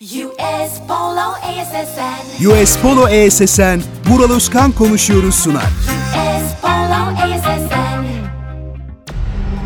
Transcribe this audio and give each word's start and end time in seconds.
US 0.00 0.80
Polo 0.88 1.34
ASSN. 1.42 2.46
US 2.46 2.76
Polo 2.76 3.08
ESSN, 3.08 3.80
Vural 4.06 4.30
Özkan 4.30 4.72
konuşuyoruz 4.72 5.34
sunar. 5.34 5.62
US 5.62 6.60
Polo 6.62 7.16
ASSN. 7.22 8.04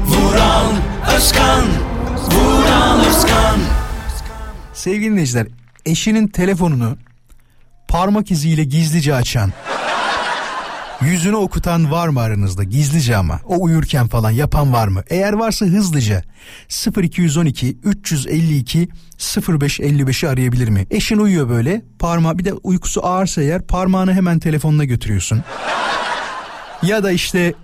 Vural 0.07 0.73
Özkan 1.17 1.65
Vural 2.31 3.01
Özkan 3.01 3.61
Sevgili 4.73 5.11
dinleyiciler, 5.11 5.47
eşinin 5.87 6.29
telefonunu 6.29 6.97
parmak 7.89 8.31
iziyle 8.31 8.65
gizlice 8.65 9.15
açan, 9.15 9.53
yüzünü 11.03 11.37
okutan 11.37 11.91
var 11.91 12.09
mı 12.09 12.21
aranızda? 12.21 12.65
Gizlice 12.65 13.17
ama. 13.17 13.41
O 13.45 13.63
uyurken 13.63 14.09
falan 14.09 14.31
yapan 14.31 14.73
var 14.73 14.89
mı? 14.89 15.03
Eğer 15.11 15.33
varsa 15.33 15.67
hızlıca 15.67 16.23
0212 17.03 17.77
352 17.85 18.89
0555'i 19.19 20.29
arayabilir 20.29 20.69
mi? 20.69 20.87
Eşin 20.91 21.19
uyuyor 21.19 21.49
böyle. 21.49 21.83
Parmağı 21.99 22.39
bir 22.39 22.45
de 22.45 22.53
uykusu 22.53 23.07
ağırsa 23.07 23.43
eğer 23.43 23.63
parmağını 23.63 24.15
hemen 24.15 24.39
telefonuna 24.39 24.85
götürüyorsun. 24.85 25.43
ya 26.83 27.03
da 27.05 27.11
işte 27.11 27.55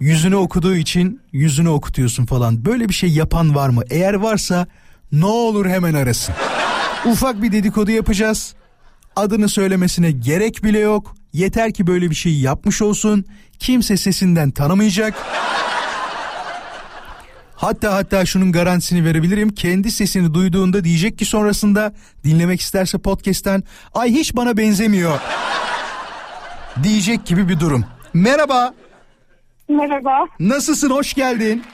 yüzünü 0.00 0.36
okuduğu 0.36 0.76
için 0.76 1.20
yüzünü 1.32 1.68
okutuyorsun 1.68 2.26
falan. 2.26 2.64
Böyle 2.64 2.88
bir 2.88 2.94
şey 2.94 3.10
yapan 3.10 3.54
var 3.54 3.68
mı? 3.68 3.82
Eğer 3.90 4.14
varsa 4.14 4.66
ne 5.12 5.26
olur 5.26 5.66
hemen 5.66 5.94
arasın. 5.94 6.34
Ufak 7.06 7.42
bir 7.42 7.52
dedikodu 7.52 7.90
yapacağız. 7.90 8.54
Adını 9.18 9.48
söylemesine 9.48 10.10
gerek 10.10 10.64
bile 10.64 10.78
yok. 10.78 11.14
Yeter 11.32 11.72
ki 11.72 11.86
böyle 11.86 12.10
bir 12.10 12.14
şey 12.14 12.40
yapmış 12.40 12.82
olsun. 12.82 13.24
Kimse 13.58 13.96
sesinden 13.96 14.50
tanımayacak. 14.50 15.14
Hatta 17.54 17.94
hatta 17.94 18.26
şunun 18.26 18.52
garantisini 18.52 19.04
verebilirim. 19.04 19.48
Kendi 19.48 19.90
sesini 19.90 20.34
duyduğunda 20.34 20.84
diyecek 20.84 21.18
ki 21.18 21.24
sonrasında 21.24 21.92
dinlemek 22.24 22.60
isterse 22.60 22.98
podcast'ten 22.98 23.62
ay 23.94 24.10
hiç 24.10 24.36
bana 24.36 24.56
benzemiyor. 24.56 25.20
diyecek 26.82 27.26
gibi 27.26 27.48
bir 27.48 27.60
durum. 27.60 27.84
Merhaba. 28.14 28.74
Merhaba, 29.68 30.26
Nasılsın? 30.40 30.90
Hoş 30.90 31.14
geldin. 31.14 31.64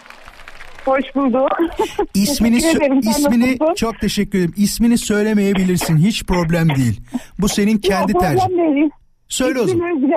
Hoş 0.84 1.14
bulduk. 1.14 1.48
İsmini 2.14 2.58
ederim, 2.58 2.98
ismini 2.98 3.58
çok 3.76 4.00
teşekkür 4.00 4.38
ederim. 4.38 4.54
İsmini 4.56 4.98
söylemeyebilirsin. 4.98 5.96
Hiç 5.96 6.24
problem 6.26 6.68
değil. 6.68 7.00
Bu 7.38 7.48
senin 7.48 7.78
kendi 7.78 8.12
tercihin. 8.12 8.92
Söyle 9.28 9.60
o 9.60 9.64
İsmim 9.64 9.80
zaman. 9.80 9.96
Özge. 9.96 10.16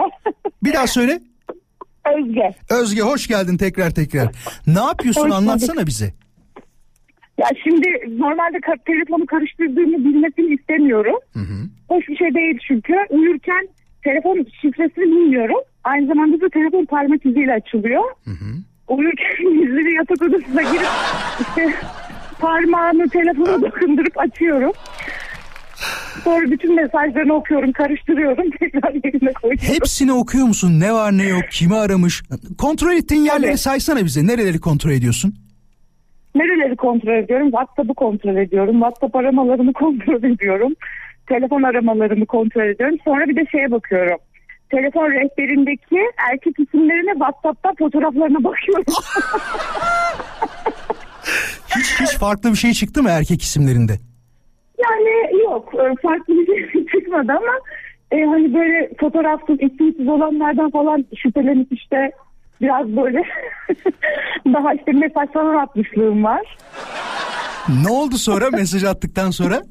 Bir 0.64 0.74
daha 0.74 0.88
söyle. 0.88 1.20
Özge. 2.18 2.52
Özge 2.70 3.02
hoş 3.02 3.28
geldin 3.28 3.58
tekrar 3.58 3.90
tekrar. 3.92 4.28
Ne 4.68 4.80
yapıyorsun 4.80 5.22
Hoş 5.22 5.28
bulduk. 5.28 5.38
anlatsana 5.38 5.88
bize. 5.88 6.14
Ya 7.38 7.48
şimdi 7.64 7.88
normalde 8.20 8.58
telefonu 8.86 9.26
karıştırdığımı 9.26 9.98
bilmesini 10.06 10.54
istemiyorum. 10.54 11.16
Hoş 11.90 12.08
bir 12.08 12.16
şey 12.18 12.34
değil 12.34 12.60
çünkü. 12.68 12.94
Uyurken 13.10 13.68
telefon 14.04 14.46
şifresini 14.62 15.04
bilmiyorum. 15.06 15.60
Aynı 15.84 16.08
zamanda 16.08 16.42
da 16.42 16.50
telefon 16.50 16.86
parmak 16.86 17.26
iziyle 17.26 17.54
açılıyor. 17.54 18.04
Uyurken 18.88 19.54
gizli 19.62 19.94
yatak 19.94 20.22
odasına 20.22 20.62
girip 20.62 20.88
işte 21.40 21.74
parmağımı 22.40 23.10
telefona 23.10 23.62
dokundurup 23.62 24.18
açıyorum. 24.20 24.72
Sonra 26.24 26.52
bütün 26.52 26.76
mesajlarını 26.76 27.34
okuyorum, 27.34 27.72
karıştırıyorum, 27.72 28.50
tekrar 28.60 28.94
yerine 28.94 29.34
koyuyorum. 29.34 29.74
Hepsini 29.74 30.14
okuyor 30.14 30.48
musun? 30.48 30.80
Ne 30.80 30.94
var 30.94 31.18
ne 31.18 31.24
yok? 31.24 31.44
Kimi 31.52 31.76
aramış? 31.76 32.24
Kontrol 32.58 32.92
ettiğin 32.92 33.22
yerleri 33.22 33.52
Tabii. 33.52 33.58
saysana 33.58 34.06
bize. 34.06 34.28
Nereleri 34.28 34.60
kontrol 34.60 34.92
ediyorsun? 34.92 35.34
Nereleri 36.36 36.76
kontrol 36.76 37.14
ediyorum? 37.24 37.52
WhatsApp'ı 37.52 37.94
kontrol 37.94 38.36
ediyorum. 38.36 38.74
WhatsApp 38.74 39.16
aramalarını 39.16 39.74
kontrol 39.84 40.24
ediyorum. 40.24 40.74
Telefon 41.30 41.64
aramalarını 41.64 42.26
kontrol 42.26 42.66
ediyorum. 42.66 42.98
Sonra 43.06 43.28
bir 43.28 43.36
de 43.36 43.46
şeye 43.52 43.72
bakıyorum. 43.72 44.18
Telefon 44.72 45.12
rehberindeki 45.12 46.00
erkek 46.32 46.60
isimlerine 46.60 47.12
WhatsApp'tan 47.12 47.76
fotoğraflarına 47.76 48.44
bakıyorum. 48.44 48.84
Hiç 51.78 52.00
hiç 52.02 52.18
farklı 52.18 52.52
bir 52.52 52.58
şey 52.58 52.74
çıktı 52.74 53.04
mı 53.04 53.10
erkek 53.10 53.42
isimlerinde? 53.42 53.94
yani 54.84 55.42
yok 55.44 55.74
e, 55.74 55.96
farklı 56.02 56.34
bir 56.34 56.72
şey 56.72 56.86
çıkmadı 56.92 57.32
ama 57.32 57.60
e, 58.12 58.26
hani 58.26 58.54
böyle 58.54 58.90
fotoğrafsız 59.00 59.62
isimsiz 59.62 60.08
olanlardan 60.08 60.70
falan 60.72 61.06
şüphelenip 61.18 61.74
işte 61.74 62.12
biraz 62.62 62.88
böyle 62.88 63.24
daha 64.54 64.74
işte 64.74 64.92
mesaj 64.92 65.30
falan 65.34 65.56
atmışlığım 65.56 66.24
var. 66.24 66.58
Ne 67.84 67.90
oldu 67.90 68.18
sonra 68.18 68.50
mesaj 68.50 68.84
attıktan 68.84 69.32
sonra? 69.32 69.62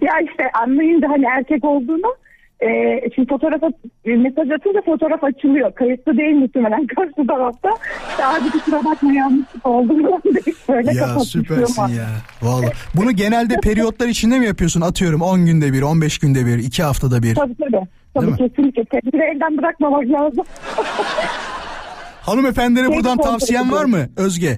ya 0.00 0.12
işte 0.30 0.50
anlayınca 0.62 1.08
hani 1.08 1.24
erkek 1.36 1.64
olduğunu 1.64 2.14
e, 2.60 2.68
şimdi 3.14 3.28
fotoğraf 3.28 3.62
at- 3.62 3.74
e, 4.04 4.16
mesaj 4.16 4.50
atınca 4.50 4.82
fotoğraf 4.86 5.24
açılıyor. 5.24 5.74
Kayıtlı 5.74 6.16
değil 6.18 6.34
muhtemelen 6.34 6.86
karşı 6.96 7.26
tarafta. 7.28 7.68
İşte 8.10 8.26
abi 8.26 8.50
kusura 8.50 8.84
bakma 8.84 9.12
yanlışlık 9.12 9.66
oldu 9.66 10.02
falan 10.02 10.22
deyip 10.24 10.56
böyle 10.68 10.92
Ya 10.98 11.18
süpersin 11.20 11.82
ya. 11.82 12.06
Vallahi. 12.42 12.72
Bunu 12.96 13.12
genelde 13.12 13.54
periyotlar 13.62 14.06
içinde 14.08 14.38
mi 14.38 14.46
yapıyorsun? 14.46 14.80
Atıyorum 14.80 15.20
10 15.22 15.46
günde 15.46 15.72
bir, 15.72 15.82
15 15.82 16.18
günde 16.18 16.46
bir, 16.46 16.58
2 16.58 16.82
haftada 16.82 17.22
bir. 17.22 17.34
Tabii 17.34 17.54
tabii. 17.54 17.72
Değil 17.72 17.86
Tabii 18.14 18.26
mi? 18.26 18.36
kesinlikle. 18.36 18.84
Tedbiri 18.84 19.22
elden 19.36 19.58
bırakmamak 19.58 20.06
lazım. 20.08 20.44
Hanımefendilere 22.22 22.86
Şey 22.86 22.96
buradan 22.96 23.18
tavsiyen 23.18 23.72
var 23.72 23.84
mı 23.84 23.98
Özge? 24.16 24.56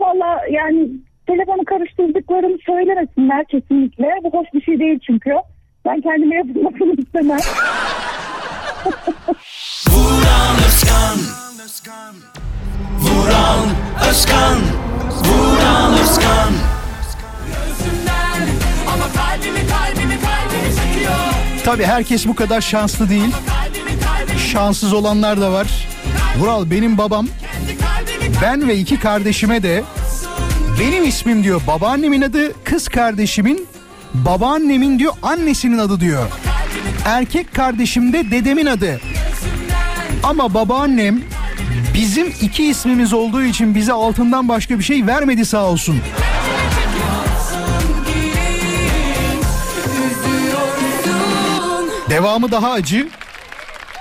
Valla 0.00 0.40
yani 0.50 0.88
telefonu 1.26 1.64
karıştırdıklarını 1.64 2.58
söylemesinler 2.66 3.44
kesinlikle. 3.46 4.06
Bu 4.24 4.30
hoş 4.38 4.46
bir 4.54 4.62
şey 4.62 4.78
değil 4.78 4.98
çünkü. 5.06 5.30
Ben 5.88 6.00
kendime 6.00 6.36
yapılmasını 6.36 7.02
istemem. 7.02 7.38
Vural 9.90 10.56
Özkan 10.66 11.18
Vural 12.98 13.64
Özkan 14.10 14.58
Vural 15.24 15.92
Özkan 15.92 16.52
Ama 18.86 19.04
kalbimi 19.04 19.60
kalbimi 19.68 20.18
kalbimi 20.20 20.74
çekiyor. 20.76 21.14
Tabii 21.64 21.84
herkes 21.84 22.26
bu 22.26 22.34
kadar 22.34 22.60
şanslı 22.60 23.08
değil. 23.08 23.34
Şanssız 24.52 24.92
olanlar 24.92 25.40
da 25.40 25.52
var. 25.52 25.88
Vural 26.38 26.70
benim 26.70 26.98
babam 26.98 27.26
ben 28.42 28.68
ve 28.68 28.76
iki 28.76 29.00
kardeşime 29.00 29.62
de 29.62 29.82
benim 30.80 31.04
ismim 31.04 31.44
diyor 31.44 31.60
babaannemin 31.66 32.22
adı 32.22 32.64
kız 32.64 32.88
kardeşimin 32.88 33.68
babaannemin 34.14 34.98
diyor 34.98 35.12
annesinin 35.22 35.78
adı 35.78 36.00
diyor. 36.00 36.28
Erkek 37.04 37.54
kardeşim 37.54 38.12
de 38.12 38.30
dedemin 38.30 38.66
adı. 38.66 39.00
Ama 40.22 40.54
babaannem 40.54 41.20
bizim 41.94 42.26
iki 42.42 42.64
ismimiz 42.64 43.12
olduğu 43.12 43.42
için 43.42 43.74
bize 43.74 43.92
altından 43.92 44.48
başka 44.48 44.78
bir 44.78 44.84
şey 44.84 45.06
vermedi 45.06 45.44
sağ 45.44 45.64
olsun. 45.64 46.00
Devamı 52.10 52.52
daha 52.52 52.70
acı. 52.72 53.08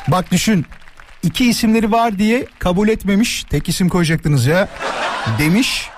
Bak 0.08 0.32
düşün. 0.32 0.66
iki 1.24 1.50
isimleri 1.50 1.92
var 1.92 2.20
diye 2.20 2.46
kabul 2.60 2.90
etmemiş. 2.90 3.44
Tek 3.44 3.70
isim 3.70 3.90
koyacaktınız 3.90 4.46
ya. 4.46 4.70
Demiş. 5.40 5.90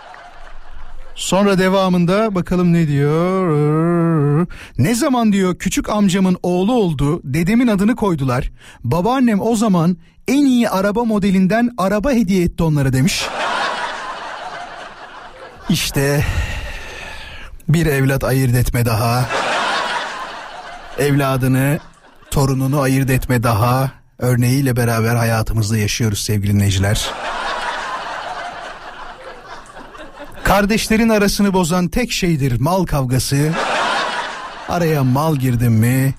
Sonra 1.19 1.57
devamında 1.57 2.35
bakalım 2.35 2.73
ne 2.73 2.87
diyor. 2.87 4.47
Ne 4.77 4.95
zaman 4.95 5.33
diyor 5.33 5.59
küçük 5.59 5.89
amcamın 5.89 6.37
oğlu 6.43 6.73
oldu. 6.73 7.21
Dedemin 7.23 7.67
adını 7.67 7.95
koydular. 7.95 8.51
Babaannem 8.83 9.41
o 9.41 9.55
zaman 9.55 9.97
en 10.27 10.45
iyi 10.45 10.69
araba 10.69 11.03
modelinden 11.03 11.71
araba 11.77 12.11
hediye 12.11 12.43
etti 12.43 12.63
onlara 12.63 12.93
demiş. 12.93 13.25
İşte 15.69 16.25
bir 17.69 17.85
evlat 17.85 18.23
ayırt 18.23 18.55
etme 18.55 18.85
daha. 18.85 19.29
Evladını, 20.99 21.79
torununu 22.31 22.79
ayırt 22.79 23.09
etme 23.09 23.43
daha. 23.43 23.91
Örneğiyle 24.19 24.75
beraber 24.75 25.15
hayatımızda 25.15 25.77
yaşıyoruz 25.77 26.19
sevgili 26.19 26.53
dinleyiciler. 26.53 27.11
Kardeşlerin 30.49 31.09
arasını 31.09 31.53
bozan 31.53 31.87
tek 31.87 32.11
şeydir 32.11 32.59
mal 32.59 32.85
kavgası. 32.85 33.53
Araya 34.69 35.03
mal 35.03 35.35
girdim 35.35 35.73
mi? 35.73 36.15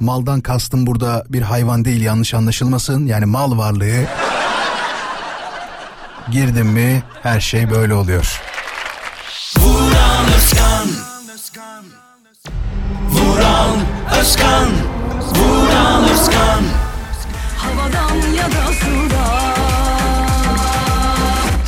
Maldan 0.00 0.40
kastım 0.40 0.86
burada 0.86 1.24
bir 1.28 1.42
hayvan 1.42 1.84
değil 1.84 2.02
yanlış 2.02 2.34
anlaşılmasın. 2.34 3.06
Yani 3.06 3.24
mal 3.24 3.58
varlığı. 3.58 4.04
Girdim 6.30 6.66
mi 6.66 7.02
her 7.22 7.40
şey 7.40 7.70
böyle 7.70 7.94
oluyor. 7.94 8.40
Vural 9.58 10.24
Özkan 10.36 10.88
Vural 13.10 13.74
Özkan 14.20 14.68
Vural 15.34 16.04
Özkan 16.04 16.62
havadan 17.56 18.32
ya 18.32 18.46
da 18.46 18.72
sudan. 18.72 19.45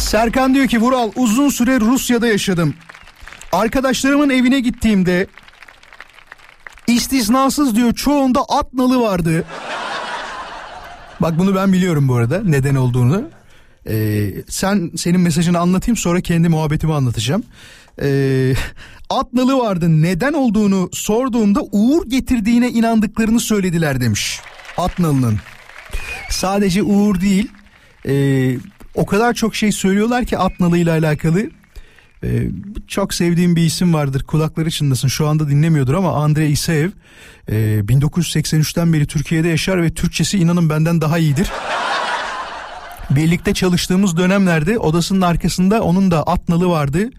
Serkan 0.09 0.55
diyor 0.55 0.67
ki 0.67 0.81
Vural 0.81 1.11
uzun 1.17 1.49
süre 1.49 1.81
Rusya'da 1.81 2.27
yaşadım. 2.27 2.75
Arkadaşlarımın 3.53 4.31
evine 4.31 4.61
gittiğimde 4.61 5.27
istisnasız 6.87 7.77
diyor 7.77 7.95
çoğunda 7.95 8.41
at 8.49 8.75
nalı 8.75 9.01
vardı. 9.01 9.45
Bak 11.21 11.39
bunu 11.39 11.55
ben 11.55 11.73
biliyorum 11.73 12.09
bu 12.09 12.17
arada 12.17 12.43
neden 12.45 12.75
olduğunu. 12.75 13.31
Ee, 13.89 14.31
sen 14.49 14.91
senin 14.97 15.21
mesajını 15.21 15.59
anlatayım 15.59 15.97
sonra 15.97 16.21
kendi 16.21 16.49
muhabbetimi 16.49 16.95
anlatacağım. 16.95 17.45
Ee, 18.03 18.55
at 19.11 19.33
nalı 19.33 19.59
vardı 19.59 20.03
neden 20.03 20.33
olduğunu 20.33 20.89
sorduğumda 20.93 21.61
uğur 21.73 22.07
getirdiğine 22.07 22.71
inandıklarını 22.71 23.41
söylediler 23.41 24.01
demiş. 24.01 24.41
At 24.77 24.99
nalının. 24.99 25.39
Sadece 26.31 26.83
uğur 26.83 27.21
değil 27.21 27.49
ee, 28.07 28.57
o 28.99 29.07
kadar 29.07 29.35
çok 29.35 29.55
şey 29.55 29.73
söylüyorlar 29.73 30.25
ki 30.25 30.39
at 30.39 30.61
nalıyla 30.61 30.99
alakalı. 30.99 31.51
Ee, 32.25 32.49
çok 32.89 33.15
sevdiğim 33.15 33.57
bir 33.57 33.63
isim 33.63 33.95
vardır 33.95 34.23
kulakları 34.23 34.71
çınlasın 34.71 35.09
şu 35.09 35.29
anda 35.29 35.49
dinlemiyordur 35.49 35.95
ama 35.95 36.13
Andrei 36.13 36.51
Isaev 36.51 36.91
e, 37.49 37.55
1983'ten 37.79 38.93
beri 38.93 39.07
Türkiye'de 39.07 39.49
yaşar 39.49 39.83
ve 39.83 39.91
Türkçesi 39.91 40.39
inanın 40.39 40.71
benden 40.71 41.01
daha 41.01 41.19
iyidir. 41.19 41.51
Birlikte 43.11 43.55
çalıştığımız 43.55 44.17
dönemlerde 44.17 44.79
odasının 44.79 45.21
arkasında 45.21 45.83
onun 45.83 46.11
da 46.11 46.23
at 46.23 46.49
nalı 46.49 46.69
vardı. 46.69 47.11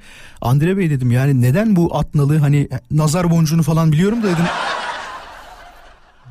Andre 0.41 0.77
Bey 0.77 0.89
dedim 0.89 1.11
yani 1.11 1.41
neden 1.41 1.75
bu 1.75 1.97
at 1.97 2.15
nalı 2.15 2.37
hani 2.37 2.69
nazar 2.91 3.31
boncuğunu 3.31 3.63
falan 3.63 3.91
biliyorum 3.91 4.23
da 4.23 4.27
dedim. 4.27 4.45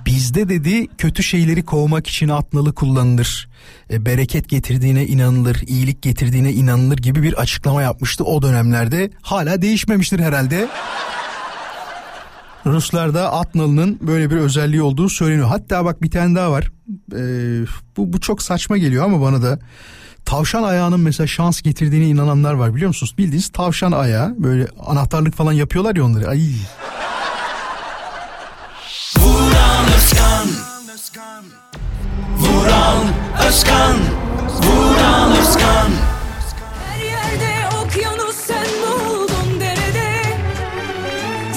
Bizde 0.08 0.48
dedi 0.48 0.86
kötü 0.98 1.22
şeyleri 1.22 1.64
kovmak 1.64 2.06
için 2.06 2.28
at 2.28 2.52
nalı 2.52 2.74
kullanılır. 2.74 3.48
E, 3.90 4.06
bereket 4.06 4.48
getirdiğine 4.48 5.06
inanılır, 5.06 5.62
iyilik 5.66 6.02
getirdiğine 6.02 6.52
inanılır 6.52 6.98
gibi 6.98 7.22
bir 7.22 7.32
açıklama 7.32 7.82
yapmıştı 7.82 8.24
o 8.24 8.42
dönemlerde. 8.42 9.10
Hala 9.22 9.62
değişmemiştir 9.62 10.20
herhalde. 10.20 10.68
Ruslarda 12.66 13.32
at 13.32 13.54
nalının 13.54 13.98
böyle 14.02 14.30
bir 14.30 14.36
özelliği 14.36 14.82
olduğu 14.82 15.08
söyleniyor. 15.08 15.48
Hatta 15.48 15.84
bak 15.84 16.02
bir 16.02 16.10
tane 16.10 16.36
daha 16.36 16.50
var. 16.50 16.70
Ee, 17.12 17.66
bu, 17.96 18.12
bu 18.12 18.20
çok 18.20 18.42
saçma 18.42 18.78
geliyor 18.78 19.04
ama 19.04 19.20
bana 19.20 19.42
da. 19.42 19.58
Tavşan 20.24 20.62
ayağının 20.62 21.00
mesela 21.00 21.26
şans 21.26 21.62
getirdiğine 21.62 22.06
inananlar 22.06 22.54
var 22.54 22.74
biliyor 22.74 22.88
musunuz? 22.88 23.14
Bildiğiniz 23.18 23.48
tavşan 23.48 23.92
ayağı 23.92 24.34
böyle 24.38 24.66
anahtarlık 24.86 25.34
falan 25.34 25.52
yapıyorlar 25.52 25.96
ya 25.96 26.04
onları. 26.04 26.28
Ay. 26.28 26.40
Vuran 32.36 33.04
Özkan 33.48 33.96
Vuran 34.62 35.36
Özkan 35.40 35.90
Her 36.84 37.04
yerde 37.04 37.76
okyanus 37.76 38.36
sen 38.36 38.66
buldun 38.82 39.60
derede 39.60 40.22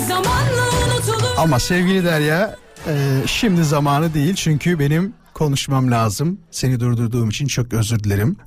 Zamanla 0.08 0.64
unutulur 0.86 1.30
Ama 1.38 1.60
sevgili 1.60 2.04
Derya 2.06 2.56
e, 2.88 3.22
şimdi 3.26 3.64
zamanı 3.64 4.14
değil 4.14 4.36
çünkü 4.36 4.80
benim 4.80 5.14
konuşmam 5.34 5.92
lazım. 5.92 6.40
Seni 6.52 6.80
durdurduğum 6.80 7.30
için 7.30 7.48
çok 7.48 7.74
özür 7.74 8.00
dilerim. 8.00 8.38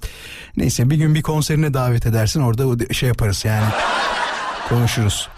Neyse 0.57 0.91
bir 0.91 0.97
gün 0.97 1.15
bir 1.15 1.23
konserine 1.23 1.75
davet 1.75 2.07
edersin 2.07 2.41
orada 2.41 2.95
şey 2.95 3.09
yaparız 3.09 3.45
yani 3.45 3.67
konuşuruz. 4.69 5.29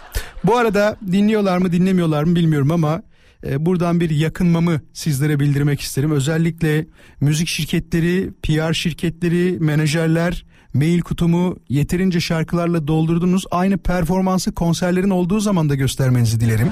Bu 0.43 0.57
arada 0.57 0.97
dinliyorlar 1.11 1.57
mı 1.57 1.71
dinlemiyorlar 1.71 2.23
mı 2.23 2.35
bilmiyorum 2.35 2.71
ama 2.71 3.01
buradan 3.43 3.99
bir 3.99 4.09
yakınmamı 4.09 4.81
sizlere 4.93 5.39
bildirmek 5.39 5.81
isterim. 5.81 6.11
Özellikle 6.11 6.85
müzik 7.21 7.47
şirketleri, 7.47 8.31
PR 8.43 8.73
şirketleri, 8.73 9.57
menajerler 9.59 10.45
mail 10.73 11.01
kutumu 11.01 11.57
yeterince 11.69 12.19
şarkılarla 12.19 12.87
doldurdunuz. 12.87 13.45
Aynı 13.51 13.77
performansı 13.77 14.53
konserlerin 14.53 15.09
olduğu 15.09 15.39
zaman 15.39 15.69
da 15.69 15.75
göstermenizi 15.75 16.39
dilerim. 16.39 16.71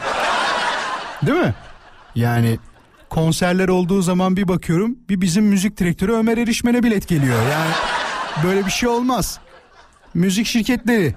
Değil 1.26 1.40
mi? 1.40 1.56
Yani 2.16 2.60
konserler 3.10 3.68
olduğu 3.68 4.02
zaman 4.02 4.38
bir 4.38 4.48
bakıyorum 4.48 4.96
bir 5.10 5.22
bizim 5.22 5.46
müzik 5.46 5.78
direktörü 5.78 6.12
Ömer 6.12 6.38
Erişmen'e 6.38 6.84
bilet 6.84 7.08
geliyor. 7.08 7.40
Yani 7.52 7.72
böyle 8.44 8.66
bir 8.66 8.72
şey 8.72 8.90
olmaz. 8.90 9.40
Müzik 10.14 10.46
şirketleri, 10.48 11.16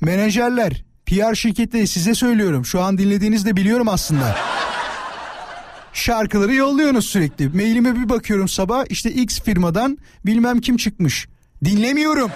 menajerler, 0.00 0.84
PR 1.06 1.34
şirketleri 1.34 1.86
size 1.86 2.14
söylüyorum. 2.14 2.64
Şu 2.64 2.80
an 2.80 2.98
dinlediğinizde 2.98 3.56
biliyorum 3.56 3.88
aslında. 3.88 4.36
Şarkıları 5.92 6.54
yolluyorsunuz 6.54 7.06
sürekli. 7.06 7.48
Mailime 7.48 7.94
bir 7.94 8.08
bakıyorum 8.08 8.48
sabah 8.48 8.84
işte 8.88 9.10
X 9.10 9.40
firmadan 9.40 9.98
bilmem 10.26 10.60
kim 10.60 10.76
çıkmış. 10.76 11.28
Dinlemiyorum. 11.64 12.30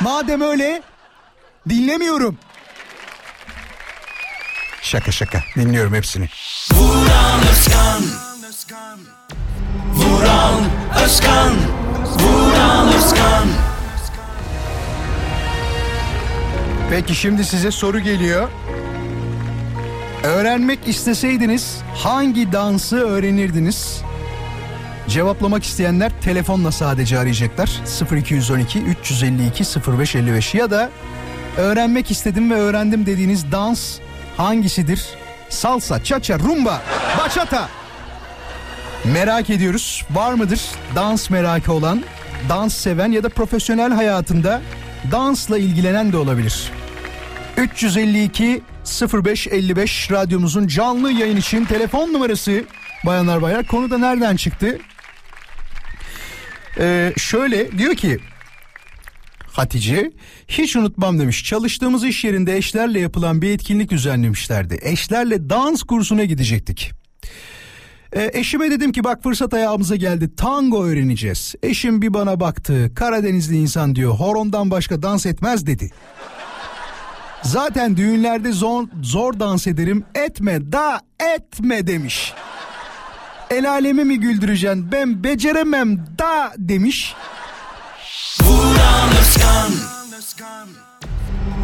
Madem 0.00 0.40
öyle 0.40 0.82
dinlemiyorum. 1.68 2.38
Şaka 4.82 5.12
şaka 5.12 5.42
dinliyorum 5.56 5.94
hepsini. 5.94 6.28
Vuran 6.72 7.40
Özkan 7.50 8.02
Vuran 9.94 10.60
Özkan 11.04 11.54
Vuran 12.18 12.88
Özkan 12.92 13.48
Peki 16.90 17.14
şimdi 17.14 17.44
size 17.44 17.70
soru 17.70 18.00
geliyor. 18.00 18.48
Öğrenmek 20.24 20.88
isteseydiniz 20.88 21.78
hangi 21.94 22.52
dansı 22.52 22.96
öğrenirdiniz? 22.96 24.02
Cevaplamak 25.08 25.64
isteyenler 25.64 26.12
telefonla 26.20 26.72
sadece 26.72 27.18
arayacaklar. 27.18 27.70
0212 28.12 28.78
352 28.78 29.64
0555 29.64 30.54
ya 30.54 30.70
da 30.70 30.90
öğrenmek 31.56 32.10
istedim 32.10 32.50
ve 32.50 32.54
öğrendim 32.54 33.06
dediğiniz 33.06 33.52
dans 33.52 33.98
hangisidir? 34.36 35.06
Salsa, 35.48 36.04
cha-cha, 36.04 36.38
rumba, 36.38 36.82
bachata. 37.18 37.68
Merak 39.04 39.50
ediyoruz. 39.50 40.04
Var 40.10 40.32
mıdır 40.32 40.60
dans 40.94 41.30
merakı 41.30 41.72
olan, 41.72 42.02
dans 42.48 42.74
seven 42.74 43.12
ya 43.12 43.22
da 43.22 43.28
profesyonel 43.28 43.92
hayatında 43.92 44.60
dansla 45.12 45.58
ilgilenen 45.58 46.12
de 46.12 46.16
olabilir. 46.16 46.72
352 47.56 48.62
0555 49.24 50.10
radyomuzun 50.10 50.66
canlı 50.66 51.12
yayın 51.12 51.36
için 51.36 51.64
telefon 51.64 52.12
numarası 52.12 52.64
bayanlar 53.06 53.42
baylar. 53.42 53.66
Konu 53.66 53.90
da 53.90 53.98
nereden 53.98 54.36
çıktı? 54.36 54.78
Ee, 56.78 57.12
şöyle 57.16 57.78
diyor 57.78 57.94
ki 57.94 58.18
Hatice 59.52 60.10
hiç 60.48 60.76
unutmam 60.76 61.18
demiş. 61.18 61.44
Çalıştığımız 61.44 62.04
iş 62.04 62.24
yerinde 62.24 62.56
eşlerle 62.56 63.00
yapılan 63.00 63.42
bir 63.42 63.50
etkinlik 63.50 63.90
düzenlemişlerdi. 63.90 64.78
Eşlerle 64.82 65.50
dans 65.50 65.82
kursuna 65.82 66.24
gidecektik. 66.24 66.90
E, 68.12 68.30
eşime 68.34 68.70
dedim 68.70 68.92
ki 68.92 69.04
bak 69.04 69.22
fırsat 69.22 69.54
ayağımıza 69.54 69.96
geldi 69.96 70.36
tango 70.36 70.84
öğreneceğiz. 70.84 71.54
Eşim 71.62 72.02
bir 72.02 72.14
bana 72.14 72.40
baktı 72.40 72.92
Karadenizli 72.94 73.56
insan 73.56 73.94
diyor 73.94 74.12
horondan 74.12 74.70
başka 74.70 75.02
dans 75.02 75.26
etmez 75.26 75.66
dedi. 75.66 75.90
Zaten 77.42 77.96
düğünlerde 77.96 78.52
zor, 78.52 78.84
zor 79.02 79.40
dans 79.40 79.66
ederim 79.66 80.04
etme 80.14 80.72
da 80.72 81.00
etme 81.34 81.86
demiş. 81.86 82.34
El 83.50 83.70
alemi 83.70 84.04
mi 84.04 84.20
güldüreceksin 84.20 84.92
ben 84.92 85.24
beceremem 85.24 85.98
da 86.18 86.52
demiş. 86.58 87.14
Vuran 88.40 89.08
Özkan 89.20 89.72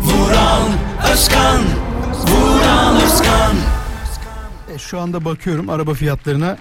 Vuran 0.02 0.68
Özkan 1.12 1.62
Vuran 2.12 2.96
Özkan 2.96 3.56
E, 4.74 4.78
şu 4.78 5.00
anda 5.00 5.24
bakıyorum 5.24 5.68
araba 5.70 5.94
fiyatlarına 5.94 6.56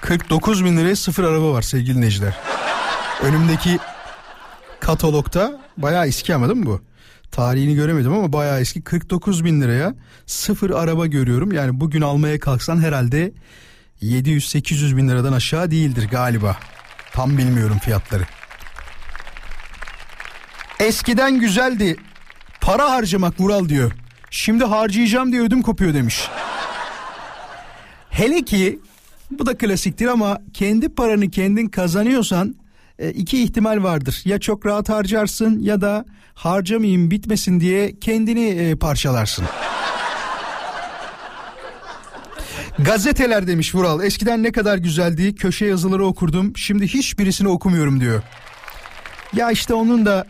49 0.00 0.64
bin 0.64 0.76
liraya 0.76 0.96
sıfır 0.96 1.24
araba 1.24 1.52
var 1.52 1.62
sevgili 1.62 1.96
dinleyiciler. 1.96 2.34
Önümdeki 3.22 3.78
katalogda 4.88 5.60
bayağı 5.76 6.06
eski 6.06 6.34
ama 6.34 6.48
değil 6.48 6.58
mi 6.58 6.66
bu? 6.66 6.80
Tarihini 7.30 7.74
göremedim 7.74 8.12
ama 8.12 8.32
bayağı 8.32 8.60
eski 8.60 8.82
49 8.82 9.44
bin 9.44 9.60
liraya 9.60 9.94
sıfır 10.26 10.70
araba 10.70 11.06
görüyorum. 11.06 11.52
Yani 11.52 11.80
bugün 11.80 12.00
almaya 12.00 12.40
kalksan 12.40 12.82
herhalde 12.82 13.32
700-800 14.02 14.96
bin 14.96 15.08
liradan 15.08 15.32
aşağı 15.32 15.70
değildir 15.70 16.08
galiba. 16.10 16.56
Tam 17.12 17.38
bilmiyorum 17.38 17.78
fiyatları. 17.78 18.22
Eskiden 20.80 21.40
güzeldi. 21.40 21.96
Para 22.60 22.90
harcamak 22.90 23.40
Vural 23.40 23.68
diyor. 23.68 23.92
Şimdi 24.30 24.64
harcayacağım 24.64 25.32
diye 25.32 25.42
ödüm 25.42 25.62
kopuyor 25.62 25.94
demiş. 25.94 26.28
Hele 28.10 28.44
ki 28.44 28.80
bu 29.30 29.46
da 29.46 29.58
klasiktir 29.58 30.06
ama 30.06 30.38
kendi 30.54 30.88
paranı 30.88 31.30
kendin 31.30 31.66
kazanıyorsan 31.66 32.54
e, 32.98 33.10
iki 33.10 33.42
ihtimal 33.42 33.82
vardır. 33.82 34.22
Ya 34.24 34.38
çok 34.38 34.66
rahat 34.66 34.88
harcarsın 34.88 35.58
ya 35.58 35.80
da 35.80 36.04
harcamayayım 36.34 37.10
bitmesin 37.10 37.60
diye 37.60 37.98
kendini 38.00 38.46
e, 38.48 38.76
parçalarsın. 38.76 39.44
Gazeteler 42.78 43.46
demiş 43.46 43.74
Vural. 43.74 44.02
Eskiden 44.02 44.42
ne 44.42 44.52
kadar 44.52 44.76
güzeldi. 44.78 45.34
Köşe 45.34 45.66
yazıları 45.66 46.06
okurdum. 46.06 46.56
Şimdi 46.56 46.88
hiçbirisini 46.88 47.48
okumuyorum 47.48 48.00
diyor. 48.00 48.22
Ya 49.32 49.50
işte 49.50 49.74
onun 49.74 50.06
da 50.06 50.26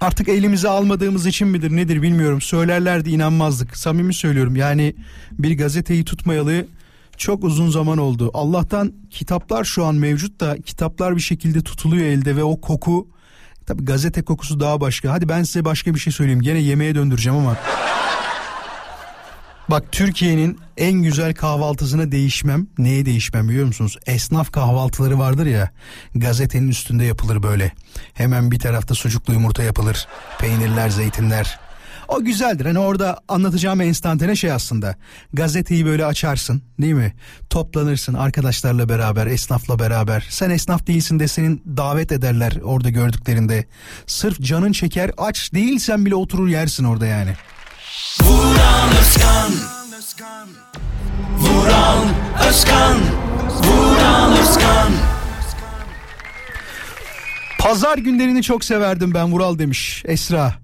Artık 0.00 0.28
elimize 0.28 0.68
almadığımız 0.68 1.26
için 1.26 1.48
midir 1.48 1.70
nedir 1.70 2.02
bilmiyorum. 2.02 2.40
Söylerlerdi 2.40 3.10
inanmazdık. 3.10 3.76
Samimi 3.76 4.14
söylüyorum 4.14 4.56
yani 4.56 4.94
bir 5.32 5.58
gazeteyi 5.58 6.04
tutmayalı 6.04 6.66
çok 7.16 7.44
uzun 7.44 7.70
zaman 7.70 7.98
oldu. 7.98 8.30
Allah'tan 8.34 8.92
kitaplar 9.10 9.64
şu 9.64 9.84
an 9.84 9.94
mevcut 9.94 10.40
da 10.40 10.56
kitaplar 10.62 11.16
bir 11.16 11.20
şekilde 11.20 11.60
tutuluyor 11.60 12.06
elde 12.06 12.36
ve 12.36 12.44
o 12.44 12.60
koku 12.60 13.08
tabi 13.66 13.84
gazete 13.84 14.22
kokusu 14.22 14.60
daha 14.60 14.80
başka. 14.80 15.12
Hadi 15.12 15.28
ben 15.28 15.42
size 15.42 15.64
başka 15.64 15.94
bir 15.94 16.00
şey 16.00 16.12
söyleyeyim. 16.12 16.42
Gene 16.42 16.58
yemeğe 16.58 16.94
döndüreceğim 16.94 17.38
ama. 17.38 17.56
Bak 19.70 19.92
Türkiye'nin 19.92 20.58
en 20.76 20.92
güzel 20.92 21.34
kahvaltısına 21.34 22.12
değişmem. 22.12 22.66
Neye 22.78 23.06
değişmem 23.06 23.48
biliyor 23.48 23.66
musunuz? 23.66 23.98
Esnaf 24.06 24.52
kahvaltıları 24.52 25.18
vardır 25.18 25.46
ya. 25.46 25.70
Gazetenin 26.14 26.68
üstünde 26.68 27.04
yapılır 27.04 27.42
böyle. 27.42 27.72
Hemen 28.14 28.50
bir 28.50 28.58
tarafta 28.58 28.94
sucuklu 28.94 29.32
yumurta 29.32 29.62
yapılır. 29.62 30.08
Peynirler, 30.38 30.90
zeytinler. 30.90 31.58
O 32.08 32.24
güzeldir. 32.24 32.66
Hani 32.66 32.78
orada 32.78 33.20
anlatacağım 33.28 33.80
enstantane 33.80 34.36
şey 34.36 34.52
aslında. 34.52 34.94
Gazeteyi 35.32 35.86
böyle 35.86 36.06
açarsın 36.06 36.62
değil 36.80 36.94
mi? 36.94 37.14
Toplanırsın 37.50 38.14
arkadaşlarla 38.14 38.88
beraber, 38.88 39.26
esnafla 39.26 39.78
beraber. 39.78 40.26
Sen 40.30 40.50
esnaf 40.50 40.86
değilsin 40.86 41.18
de 41.20 41.28
senin 41.28 41.62
davet 41.76 42.12
ederler 42.12 42.58
orada 42.64 42.90
gördüklerinde. 42.90 43.64
Sırf 44.06 44.40
canın 44.40 44.72
çeker 44.72 45.10
aç 45.18 45.52
değilsen 45.54 46.06
bile 46.06 46.14
oturur 46.14 46.48
yersin 46.48 46.84
orada 46.84 47.06
yani. 47.06 47.34
Vuran 48.22 48.90
Özkan 49.00 49.52
Vuran 51.38 52.04
Özkan 52.48 52.98
Vuran 53.62 54.32
Özkan 54.38 54.92
Pazar 57.58 57.98
günlerini 57.98 58.42
çok 58.42 58.64
severdim 58.64 59.14
ben 59.14 59.32
Vural 59.32 59.58
demiş 59.58 60.02
Esra. 60.06 60.63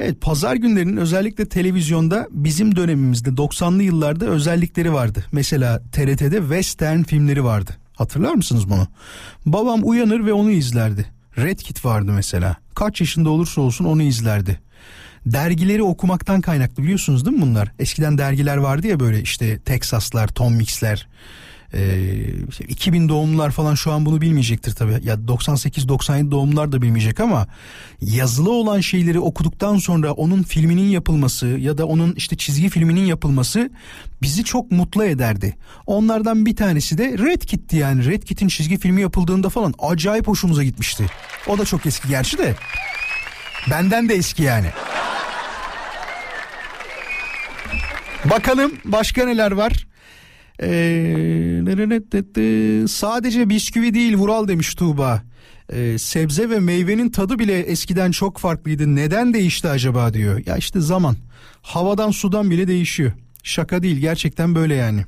Evet 0.00 0.20
pazar 0.20 0.56
günlerinin 0.56 0.96
özellikle 0.96 1.48
televizyonda 1.48 2.28
bizim 2.30 2.76
dönemimizde 2.76 3.30
90'lı 3.30 3.82
yıllarda 3.82 4.26
özellikleri 4.26 4.92
vardı. 4.92 5.24
Mesela 5.32 5.82
TRT'de 5.92 6.38
western 6.38 7.02
filmleri 7.02 7.44
vardı. 7.44 7.70
Hatırlar 7.96 8.34
mısınız 8.34 8.70
bunu? 8.70 8.86
Babam 9.46 9.80
uyanır 9.84 10.26
ve 10.26 10.32
onu 10.32 10.50
izlerdi. 10.50 11.06
Red 11.38 11.58
Kit 11.58 11.84
vardı 11.84 12.12
mesela. 12.12 12.56
Kaç 12.74 13.00
yaşında 13.00 13.30
olursa 13.30 13.60
olsun 13.60 13.84
onu 13.84 14.02
izlerdi. 14.02 14.60
Dergileri 15.26 15.82
okumaktan 15.82 16.40
kaynaklı 16.40 16.82
biliyorsunuz 16.82 17.26
değil 17.26 17.36
mi 17.36 17.42
bunlar? 17.42 17.72
Eskiden 17.78 18.18
dergiler 18.18 18.56
vardı 18.56 18.86
ya 18.86 19.00
böyle 19.00 19.20
işte 19.22 19.58
Texaslar, 19.58 20.28
Tom 20.28 20.54
Mix'ler. 20.54 21.08
Ee, 21.74 22.00
işte 22.48 22.64
2000 22.64 23.08
doğumlular 23.08 23.50
falan 23.50 23.74
şu 23.74 23.92
an 23.92 24.06
bunu 24.06 24.20
bilmeyecektir 24.20 24.72
tabii. 24.72 24.92
Ya 25.02 25.14
98-97 25.14 26.30
doğumlular 26.30 26.72
da 26.72 26.82
bilmeyecek 26.82 27.20
ama 27.20 27.46
yazılı 28.00 28.52
olan 28.52 28.80
şeyleri 28.80 29.20
okuduktan 29.20 29.76
sonra 29.76 30.12
onun 30.12 30.42
filminin 30.42 30.88
yapılması 30.88 31.46
ya 31.46 31.78
da 31.78 31.86
onun 31.86 32.14
işte 32.14 32.36
çizgi 32.36 32.68
filminin 32.68 33.04
yapılması 33.04 33.70
bizi 34.22 34.44
çok 34.44 34.70
mutlu 34.70 35.04
ederdi. 35.04 35.56
Onlardan 35.86 36.46
bir 36.46 36.56
tanesi 36.56 36.98
de 36.98 37.18
Red 37.18 37.42
Kit'ti 37.42 37.76
yani. 37.76 38.04
Red 38.04 38.22
Kit'in 38.22 38.48
çizgi 38.48 38.78
filmi 38.78 39.00
yapıldığında 39.00 39.48
falan 39.48 39.74
acayip 39.78 40.28
hoşumuza 40.28 40.64
gitmişti. 40.64 41.06
O 41.46 41.58
da 41.58 41.64
çok 41.64 41.86
eski 41.86 42.08
gerçi 42.08 42.38
de. 42.38 42.54
Benden 43.70 44.08
de 44.08 44.14
eski 44.14 44.42
yani. 44.42 44.66
Bakalım 48.24 48.72
başka 48.84 49.24
neler 49.24 49.52
var? 49.52 49.86
Ee, 50.62 51.62
sadece 52.88 53.48
bisküvi 53.48 53.94
değil 53.94 54.16
Vural 54.16 54.48
demiş 54.48 54.74
Tuğba. 54.74 55.22
Ee, 55.72 55.98
sebze 55.98 56.50
ve 56.50 56.60
meyvenin 56.60 57.10
tadı 57.10 57.38
bile 57.38 57.60
eskiden 57.60 58.10
çok 58.10 58.38
farklıydı. 58.38 58.96
Neden 58.96 59.34
değişti 59.34 59.68
acaba 59.68 60.14
diyor. 60.14 60.42
Ya 60.46 60.56
işte 60.56 60.80
zaman. 60.80 61.16
Havadan 61.62 62.10
sudan 62.10 62.50
bile 62.50 62.68
değişiyor. 62.68 63.12
Şaka 63.42 63.82
değil 63.82 63.96
gerçekten 63.96 64.54
böyle 64.54 64.74
yani. 64.74 65.04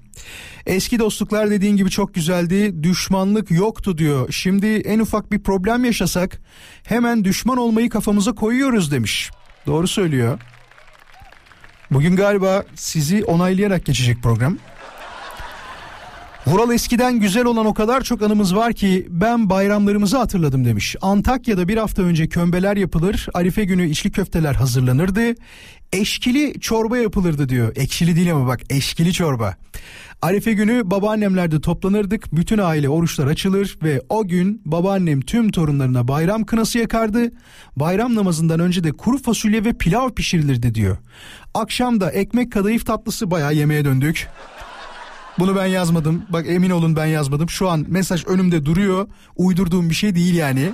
Eski 0.66 0.98
dostluklar 0.98 1.50
dediğin 1.50 1.76
gibi 1.76 1.90
çok 1.90 2.14
güzeldi. 2.14 2.82
Düşmanlık 2.82 3.50
yoktu 3.50 3.98
diyor. 3.98 4.32
Şimdi 4.32 4.66
en 4.66 4.98
ufak 4.98 5.32
bir 5.32 5.38
problem 5.38 5.84
yaşasak 5.84 6.40
hemen 6.82 7.24
düşman 7.24 7.58
olmayı 7.58 7.90
kafamıza 7.90 8.32
koyuyoruz 8.32 8.92
demiş. 8.92 9.30
Doğru 9.66 9.88
söylüyor. 9.88 10.40
Bugün 11.90 12.16
galiba 12.16 12.64
sizi 12.74 13.24
onaylayarak 13.24 13.84
geçecek 13.86 14.22
program. 14.22 14.58
Vural 16.46 16.72
eskiden 16.72 17.20
güzel 17.20 17.44
olan 17.44 17.66
o 17.66 17.74
kadar 17.74 18.00
çok 18.00 18.22
anımız 18.22 18.56
var 18.56 18.72
ki 18.72 19.06
ben 19.10 19.50
bayramlarımızı 19.50 20.18
hatırladım 20.18 20.64
demiş. 20.64 20.96
Antakya'da 21.02 21.68
bir 21.68 21.76
hafta 21.76 22.02
önce 22.02 22.28
kömbeler 22.28 22.76
yapılır, 22.76 23.28
Arife 23.34 23.64
günü 23.64 23.90
içli 23.90 24.12
köfteler 24.12 24.54
hazırlanırdı. 24.54 25.34
Eşkili 25.92 26.60
çorba 26.60 26.98
yapılırdı 26.98 27.48
diyor. 27.48 27.72
Ekşili 27.76 28.16
değil 28.16 28.32
ama 28.32 28.46
bak 28.46 28.60
eşkili 28.70 29.12
çorba. 29.12 29.56
Arife 30.22 30.52
günü 30.52 30.90
babaannemlerde 30.90 31.60
toplanırdık. 31.60 32.36
Bütün 32.36 32.58
aile 32.58 32.88
oruçlar 32.88 33.26
açılır 33.26 33.78
ve 33.82 34.02
o 34.08 34.28
gün 34.28 34.62
babaannem 34.64 35.20
tüm 35.20 35.52
torunlarına 35.52 36.08
bayram 36.08 36.44
kınası 36.44 36.78
yakardı. 36.78 37.32
Bayram 37.76 38.14
namazından 38.14 38.60
önce 38.60 38.84
de 38.84 38.92
kuru 38.92 39.18
fasulye 39.22 39.64
ve 39.64 39.72
pilav 39.72 40.10
pişirilirdi 40.10 40.74
diyor. 40.74 40.96
Akşam 41.54 42.00
da 42.00 42.10
ekmek 42.10 42.52
kadayıf 42.52 42.86
tatlısı 42.86 43.30
bayağı 43.30 43.54
yemeğe 43.54 43.84
döndük. 43.84 44.28
Bunu 45.38 45.56
ben 45.56 45.66
yazmadım. 45.66 46.22
Bak 46.28 46.46
emin 46.48 46.70
olun 46.70 46.96
ben 46.96 47.06
yazmadım. 47.06 47.50
Şu 47.50 47.68
an 47.70 47.86
mesaj 47.88 48.26
önümde 48.26 48.64
duruyor. 48.64 49.08
Uydurduğum 49.36 49.90
bir 49.90 49.94
şey 49.94 50.14
değil 50.14 50.34
yani. 50.34 50.72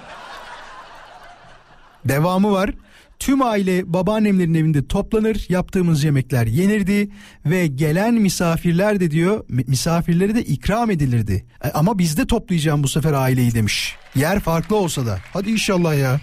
Devamı 2.04 2.52
var. 2.52 2.70
Tüm 3.18 3.42
aile 3.42 3.92
babaannemlerin 3.92 4.54
evinde 4.54 4.86
toplanır, 4.86 5.46
yaptığımız 5.48 6.04
yemekler 6.04 6.46
yenirdi 6.46 7.08
ve 7.46 7.66
gelen 7.66 8.14
misafirler 8.14 9.00
de 9.00 9.10
diyor, 9.10 9.44
misafirlere 9.48 10.34
de 10.34 10.44
ikram 10.44 10.90
edilirdi. 10.90 11.46
E, 11.64 11.70
ama 11.70 11.98
bizde 11.98 12.26
toplayacağım 12.26 12.82
bu 12.82 12.88
sefer 12.88 13.12
aileyi 13.12 13.54
demiş. 13.54 13.96
Yer 14.14 14.40
farklı 14.40 14.76
olsa 14.76 15.06
da. 15.06 15.18
Hadi 15.32 15.50
inşallah 15.50 15.98
ya. 15.98 16.20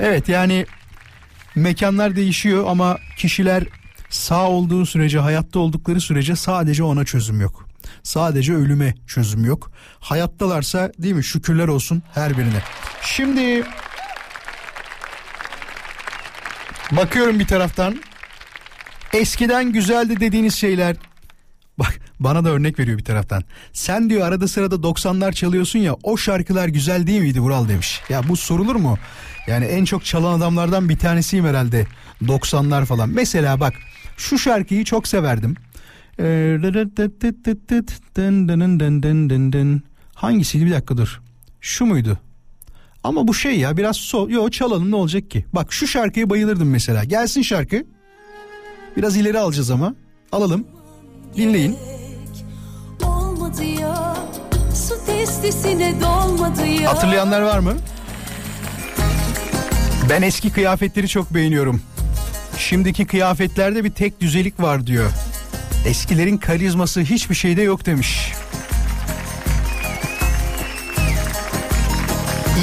Evet 0.00 0.28
yani 0.28 0.66
mekanlar 1.54 2.16
değişiyor 2.16 2.64
ama 2.68 2.98
kişiler 3.16 3.64
sağ 4.10 4.48
olduğu 4.48 4.86
sürece, 4.86 5.18
hayatta 5.18 5.58
oldukları 5.58 6.00
sürece 6.00 6.36
sadece 6.36 6.82
ona 6.82 7.04
çözüm 7.04 7.40
yok. 7.40 7.66
Sadece 8.02 8.54
ölüme 8.54 8.94
çözüm 9.06 9.44
yok. 9.44 9.70
Hayattalarsa 10.00 10.92
değil 10.98 11.14
mi 11.14 11.24
şükürler 11.24 11.68
olsun 11.68 12.02
her 12.14 12.38
birine. 12.38 12.62
Şimdi 13.02 13.64
bakıyorum 16.92 17.38
bir 17.38 17.46
taraftan 17.46 18.02
eskiden 19.12 19.72
güzeldi 19.72 20.20
dediğiniz 20.20 20.54
şeyler 20.54 20.96
Bak 21.80 22.00
bana 22.20 22.44
da 22.44 22.48
örnek 22.48 22.78
veriyor 22.78 22.98
bir 22.98 23.04
taraftan. 23.04 23.44
Sen 23.72 24.10
diyor 24.10 24.28
arada 24.28 24.48
sırada 24.48 24.74
90'lar 24.74 25.32
çalıyorsun 25.32 25.78
ya 25.78 25.96
o 26.02 26.16
şarkılar 26.16 26.68
güzel 26.68 27.06
değil 27.06 27.20
miydi 27.20 27.40
Vural 27.40 27.68
demiş. 27.68 28.00
Ya 28.08 28.28
bu 28.28 28.36
sorulur 28.36 28.76
mu? 28.76 28.98
Yani 29.46 29.64
en 29.64 29.84
çok 29.84 30.04
çalan 30.04 30.38
adamlardan 30.38 30.88
bir 30.88 30.98
tanesiyim 30.98 31.46
herhalde. 31.46 31.86
90'lar 32.22 32.84
falan. 32.84 33.08
Mesela 33.08 33.60
bak 33.60 33.74
şu 34.20 34.38
şarkıyı 34.38 34.84
çok 34.84 35.08
severdim. 35.08 35.56
Hangisiydi 40.14 40.66
bir 40.66 40.70
dakika 40.70 40.96
dur. 40.96 41.20
Şu 41.60 41.86
muydu? 41.86 42.18
Ama 43.04 43.28
bu 43.28 43.34
şey 43.34 43.58
ya 43.58 43.76
biraz 43.76 43.96
so 43.96 44.30
yo 44.30 44.50
çalalım 44.50 44.90
ne 44.90 44.96
olacak 44.96 45.30
ki? 45.30 45.44
Bak 45.52 45.72
şu 45.72 45.86
şarkıya 45.86 46.30
bayılırdım 46.30 46.70
mesela. 46.70 47.04
Gelsin 47.04 47.42
şarkı. 47.42 47.84
Biraz 48.96 49.16
ileri 49.16 49.38
alacağız 49.38 49.70
ama. 49.70 49.94
Alalım. 50.32 50.66
Dinleyin. 51.36 51.76
Olmadı 53.02 53.64
ya 53.64 54.16
Su 54.74 55.06
testisine 55.06 56.00
dolmadı 56.00 56.66
ya 56.66 56.90
Hatırlayanlar 56.90 57.42
var 57.42 57.58
mı? 57.58 57.72
Ben 60.10 60.22
eski 60.22 60.52
kıyafetleri 60.52 61.08
çok 61.08 61.34
beğeniyorum. 61.34 61.82
Şimdiki 62.60 63.06
kıyafetlerde 63.06 63.84
bir 63.84 63.90
tek 63.90 64.20
düzelik 64.20 64.60
var 64.60 64.86
diyor. 64.86 65.10
Eskilerin 65.86 66.36
karizması 66.36 67.00
hiçbir 67.00 67.34
şeyde 67.34 67.62
yok 67.62 67.86
demiş. 67.86 68.32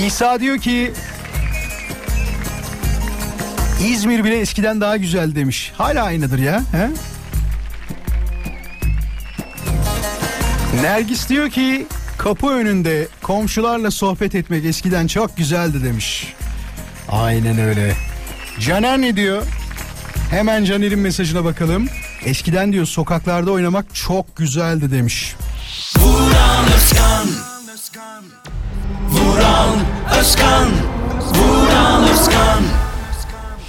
İsa 0.05 0.39
diyor 0.39 0.57
ki 0.57 0.91
İzmir 3.87 4.23
bile 4.23 4.39
eskiden 4.39 4.81
daha 4.81 4.97
güzel 4.97 5.35
demiş. 5.35 5.71
Hala 5.77 6.03
aynıdır 6.03 6.39
ya. 6.39 6.61
He? 6.71 6.89
Nergis 10.81 11.29
diyor 11.29 11.49
ki 11.49 11.87
kapı 12.17 12.47
önünde 12.47 13.07
komşularla 13.21 13.91
sohbet 13.91 14.35
etmek 14.35 14.65
eskiden 14.65 15.07
çok 15.07 15.37
güzeldi 15.37 15.83
demiş. 15.83 16.33
Aynen 17.09 17.59
öyle. 17.59 17.93
Caner 18.59 19.01
ne 19.01 19.15
diyor? 19.15 19.43
Hemen 20.29 20.63
Caner'in 20.63 20.99
mesajına 20.99 21.43
bakalım. 21.43 21.87
Eskiden 22.25 22.73
diyor 22.73 22.85
sokaklarda 22.85 23.51
oynamak 23.51 23.95
çok 23.95 24.37
güzeldi 24.37 24.91
demiş. 24.91 25.35
Vuran 25.99 26.65
Özkan 26.75 27.27
Vuran 29.09 29.79
Özkan 30.19 30.69
Vuran 31.33 32.03
Özkan 32.03 32.63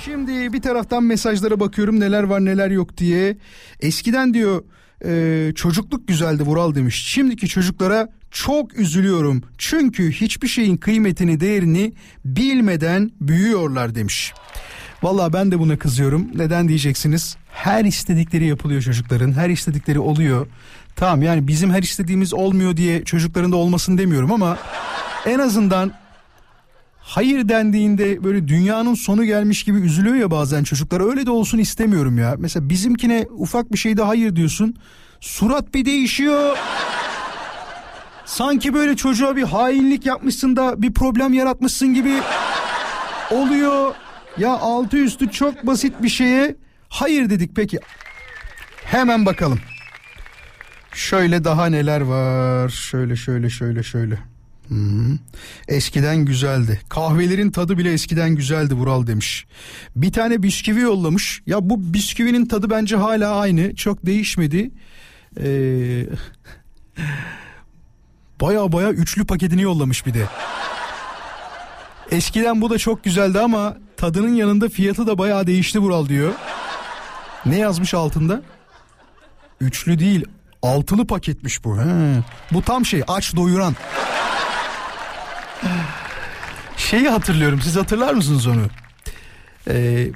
Şimdi 0.05 0.53
bir 0.53 0.63
taraftan 0.63 1.03
mesajlara 1.03 1.61
bakıyorum 1.61 2.01
neler 2.01 2.23
var 2.23 2.45
neler 2.45 2.71
yok 2.71 2.97
diye. 2.99 3.37
Eskiden 3.81 4.35
diyor 4.35 4.65
e, 5.05 5.53
çocukluk 5.55 6.09
güzeldi 6.09 6.43
Vural 6.43 6.75
demiş. 6.75 7.05
Şimdiki 7.07 7.49
çocuklara 7.49 8.09
çok 8.31 8.79
üzülüyorum. 8.79 9.43
Çünkü 9.59 10.13
hiçbir 10.13 10.49
şeyin 10.49 10.77
kıymetini 10.77 11.41
değerini 11.41 11.93
bilmeden 12.25 13.11
büyüyorlar 13.21 13.95
demiş. 13.95 14.33
Vallahi 15.03 15.33
ben 15.33 15.51
de 15.51 15.59
buna 15.59 15.79
kızıyorum. 15.79 16.29
Neden 16.35 16.69
diyeceksiniz? 16.69 17.37
Her 17.53 17.85
istedikleri 17.85 18.47
yapılıyor 18.47 18.83
çocukların. 18.83 19.33
Her 19.33 19.51
istedikleri 19.51 19.99
oluyor. 19.99 20.47
Tamam 20.97 21.23
yani 21.23 21.49
bizim 21.49 21.71
her 21.71 21.83
istediğimiz 21.83 22.35
olmuyor 22.35 22.77
diye 22.77 23.05
çocukların 23.05 23.53
da 23.53 23.57
olmasın 23.57 23.99
demiyorum 23.99 24.33
ama 24.33 24.59
en 25.27 25.39
azından 25.39 25.93
hayır 27.01 27.49
dendiğinde 27.49 28.25
böyle 28.25 28.49
dünyanın 28.49 28.95
sonu 28.95 29.25
gelmiş 29.25 29.65
gibi 29.65 29.79
üzülüyor 29.79 30.17
ya 30.17 30.31
bazen 30.31 30.65
çocuklar. 30.65 31.01
Öyle 31.11 31.27
de 31.27 31.31
olsun 31.31 31.59
istemiyorum 31.59 32.19
ya. 32.19 32.35
Mesela 32.39 32.69
bizimkine 32.69 33.27
ufak 33.31 33.73
bir 33.73 33.79
şeyde 33.79 34.03
hayır 34.03 34.37
diyorsun. 34.37 34.77
Surat 35.21 35.75
bir 35.75 35.85
değişiyor. 35.85 36.57
Sanki 38.27 38.75
böyle 38.75 38.97
çocuğa 38.97 39.37
bir 39.37 39.43
hainlik 39.43 40.07
yapmışsın 40.07 40.57
da 40.57 40.83
bir 40.83 40.93
problem 40.93 41.33
yaratmışsın 41.33 41.95
gibi 41.95 42.15
oluyor. 43.31 43.95
Ya 44.39 44.51
altı 44.51 44.97
üstü 44.97 45.31
çok 45.31 45.67
basit 45.67 46.03
bir 46.03 46.09
şeye 46.09 46.57
hayır 46.89 47.31
dedik 47.31 47.57
peki. 47.57 47.79
Hemen 48.85 49.27
bakalım. 49.27 49.61
Şöyle 50.95 51.45
daha 51.45 51.67
neler 51.67 52.01
var. 52.01 52.69
Şöyle 52.69 53.17
şöyle 53.17 53.51
şöyle 53.51 53.83
şöyle. 53.83 54.19
Hı. 54.69 54.75
Eskiden 55.69 56.25
güzeldi. 56.25 56.81
Kahvelerin 56.89 57.51
tadı 57.51 57.79
bile 57.79 57.93
eskiden 57.93 58.35
güzeldi 58.35 58.75
Vural 58.75 59.07
demiş. 59.07 59.47
Bir 59.97 60.13
tane 60.13 60.43
bisküvi 60.43 60.81
yollamış. 60.81 61.43
Ya 61.47 61.71
bu 61.71 61.95
bisküvinin 61.95 62.47
tadı 62.47 62.71
bence 62.71 62.97
hala 62.97 63.37
aynı. 63.37 63.75
Çok 63.75 64.07
değişmedi. 64.07 64.71
Ee, 65.41 66.07
baya 68.41 68.73
baya 68.73 68.91
üçlü 68.91 69.27
paketini 69.27 69.63
yollamış 69.63 70.07
bir 70.07 70.15
de. 70.15 70.27
Eskiden 72.11 72.61
bu 72.61 72.71
da 72.71 72.79
çok 72.79 73.05
güzeldi 73.05 73.41
ama 73.41 73.77
tadının 73.97 74.35
yanında 74.35 74.69
fiyatı 74.69 75.07
da 75.07 75.19
bayağı 75.19 75.47
değişti 75.47 75.79
Vural 75.79 76.09
diyor. 76.09 76.33
Ne 77.47 77.59
yazmış 77.59 77.95
altında? 77.95 78.43
Üçlü 79.61 79.99
değil 79.99 80.25
altılı 80.63 81.07
paketmiş 81.07 81.65
bu. 81.65 81.79
He. 81.79 81.85
Bu 82.53 82.63
tam 82.63 82.87
şey 82.87 83.03
aç 83.09 83.37
doyuran. 83.37 83.75
Şeyi 86.77 87.09
hatırlıyorum 87.09 87.61
siz 87.63 87.77
hatırlar 87.77 88.15
mısınız 88.15 88.47
onu? 88.47 88.63
Ee, 89.69 90.09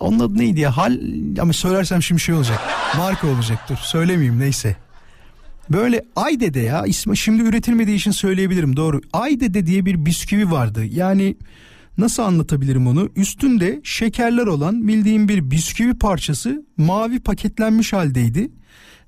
onun 0.00 0.18
adı 0.18 0.38
neydi 0.38 0.60
ya? 0.60 0.76
Hal 0.76 0.98
ama 1.40 1.52
söylersem 1.52 2.02
şimdi 2.02 2.20
şey 2.20 2.34
olacak. 2.34 2.60
Marka 2.96 3.26
olacak 3.26 3.58
dur 3.68 3.76
söylemeyeyim 3.76 4.40
neyse. 4.40 4.76
Böyle 5.70 6.02
Aydede 6.16 6.60
ya 6.60 6.86
ismi 6.86 7.16
şimdi 7.16 7.42
üretilmediği 7.42 7.96
için 7.96 8.10
söyleyebilirim 8.10 8.76
doğru. 8.76 9.00
Aydede 9.12 9.66
diye 9.66 9.86
bir 9.86 10.06
bisküvi 10.06 10.50
vardı. 10.50 10.84
Yani 10.84 11.36
nasıl 11.98 12.22
anlatabilirim 12.22 12.86
onu? 12.86 13.08
Üstünde 13.16 13.80
şekerler 13.84 14.46
olan 14.46 14.88
bildiğim 14.88 15.28
bir 15.28 15.50
bisküvi 15.50 15.98
parçası 15.98 16.66
mavi 16.76 17.20
paketlenmiş 17.20 17.92
haldeydi. 17.92 18.50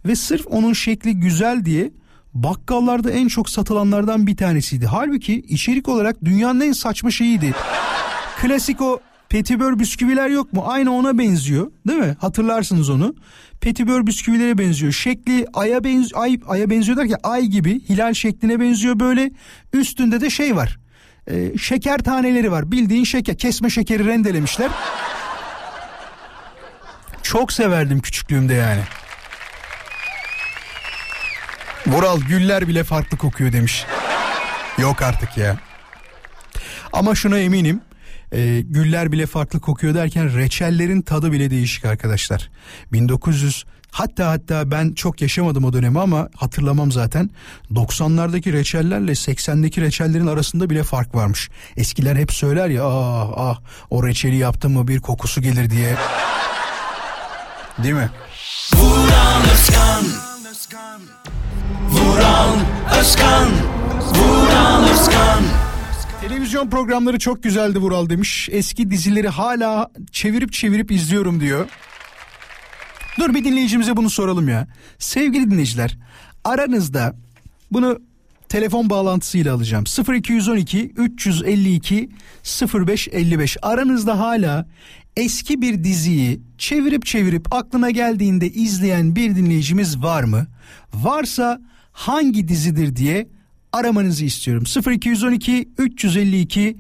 Ve 0.07 0.17
sırf 0.17 0.47
onun 0.47 0.73
şekli 0.73 1.15
güzel 1.15 1.65
diye 1.65 1.91
bakkallarda 2.35 3.11
en 3.11 3.29
çok 3.29 3.49
satılanlardan 3.51 4.27
bir 4.27 4.37
tanesiydi. 4.37 4.87
Halbuki 4.87 5.35
içerik 5.35 5.89
olarak 5.89 6.25
dünyanın 6.25 6.61
en 6.61 6.73
saçma 6.73 7.11
şeyiydi. 7.11 7.55
Klasik 8.41 8.81
o 8.81 9.01
petibör 9.37 9.79
bisküviler 9.79 10.29
yok 10.29 10.53
mu? 10.53 10.65
Aynı 10.67 10.93
ona 10.95 11.19
benziyor 11.19 11.71
değil 11.89 11.99
mi? 11.99 12.17
Hatırlarsınız 12.21 12.91
onu. 12.91 13.15
Petibör 13.61 14.07
bisküvilere 14.07 14.59
benziyor. 14.59 14.93
Şekli 14.93 15.47
aya, 15.55 15.85
benz 15.85 16.15
ay, 16.15 16.39
aya 16.49 16.71
benziyor 16.71 16.99
derken 16.99 17.19
ay 17.23 17.43
gibi 17.43 17.81
hilal 17.89 18.15
şekline 18.15 18.61
benziyor 18.61 19.01
böyle. 19.01 19.31
Üstünde 19.73 20.21
de 20.21 20.31
şey 20.31 20.57
var. 20.57 20.79
Ee, 21.31 21.59
şeker 21.59 21.99
taneleri 21.99 22.53
var. 22.53 22.73
Bildiğin 22.73 23.05
şeker. 23.05 23.39
Kesme 23.39 23.71
şekeri 23.71 24.07
rendelemişler. 24.07 24.71
Çok 27.23 27.53
severdim 27.53 28.01
küçüklüğümde 28.01 28.55
yani. 28.55 28.83
Vural 31.87 32.21
güller 32.21 32.69
bile 32.69 32.85
farklı 32.85 33.19
kokuyor 33.19 33.53
demiş. 33.53 33.85
Yok 34.79 35.03
artık 35.03 35.37
ya. 35.37 35.57
Ama 36.93 37.15
şuna 37.15 37.39
eminim. 37.39 37.81
E, 38.33 38.61
güller 38.61 39.13
bile 39.13 39.27
farklı 39.27 39.61
kokuyor 39.61 39.95
derken 39.95 40.37
reçellerin 40.37 41.03
tadı 41.03 41.33
bile 41.33 41.51
değişik 41.51 41.85
arkadaşlar. 41.85 42.51
1900 42.93 43.65
hatta 43.91 44.31
hatta 44.31 44.71
ben 44.71 44.93
çok 44.93 45.23
yaşamadım 45.23 45.65
o 45.65 45.73
dönemi 45.73 46.01
ama 46.01 46.29
hatırlamam 46.37 46.93
zaten. 46.93 47.31
90'lardaki 47.75 48.53
reçellerle 48.53 49.11
80'deki 49.11 49.81
reçellerin 49.81 50.27
arasında 50.27 50.71
bile 50.71 50.83
fark 50.83 51.15
varmış. 51.15 51.51
Eskiler 51.77 52.17
hep 52.17 52.33
söyler 52.33 52.69
ya 52.69 52.85
ah 52.85 53.33
ah 53.37 53.61
o 53.91 54.07
reçeli 54.07 54.37
yaptım 54.37 54.73
mı 54.73 54.89
bir 54.89 55.01
kokusu 55.01 55.43
gelir 55.43 55.71
diye. 55.71 55.97
Değil 57.83 57.95
mi? 57.95 58.11
Vuran 58.75 59.43
Özkan 59.53 60.05
Vuran 61.91 62.57
Özkan 63.01 63.49
Vuran 64.15 64.89
Özkan 64.89 65.66
Televizyon 66.29 66.71
programları 66.71 67.19
çok 67.19 67.43
güzeldi 67.43 67.79
Vural 67.79 68.09
demiş. 68.09 68.49
Eski 68.53 68.91
dizileri 68.91 69.29
hala 69.29 69.91
çevirip 70.13 70.53
çevirip 70.53 70.91
izliyorum 70.91 71.41
diyor. 71.41 71.69
Dur 73.19 73.35
bir 73.35 73.45
dinleyicimize 73.45 73.97
bunu 73.97 74.11
soralım 74.11 74.49
ya. 74.49 74.69
Sevgili 74.99 75.51
dinleyiciler 75.51 75.99
aranızda 76.45 77.17
bunu 77.73 77.99
telefon 78.49 78.91
bağlantısıyla 78.91 79.55
alacağım. 79.55 79.85
0212 80.15 80.93
352 80.97 82.11
0555 82.75 83.57
aranızda 83.63 84.19
hala 84.19 84.69
eski 85.17 85.63
bir 85.63 85.85
diziyi 85.85 86.41
çevirip 86.59 87.07
çevirip 87.07 87.55
aklına 87.55 87.91
geldiğinde 87.91 88.49
izleyen 88.51 89.17
bir 89.17 89.37
dinleyicimiz 89.37 90.03
var 90.03 90.23
mı? 90.23 90.47
Varsa 90.95 91.61
hangi 91.93 92.49
dizidir 92.49 92.97
diye 92.97 93.36
aramanızı 93.77 94.25
istiyorum. 94.25 94.65
0212 94.93 95.69
352 95.79 96.77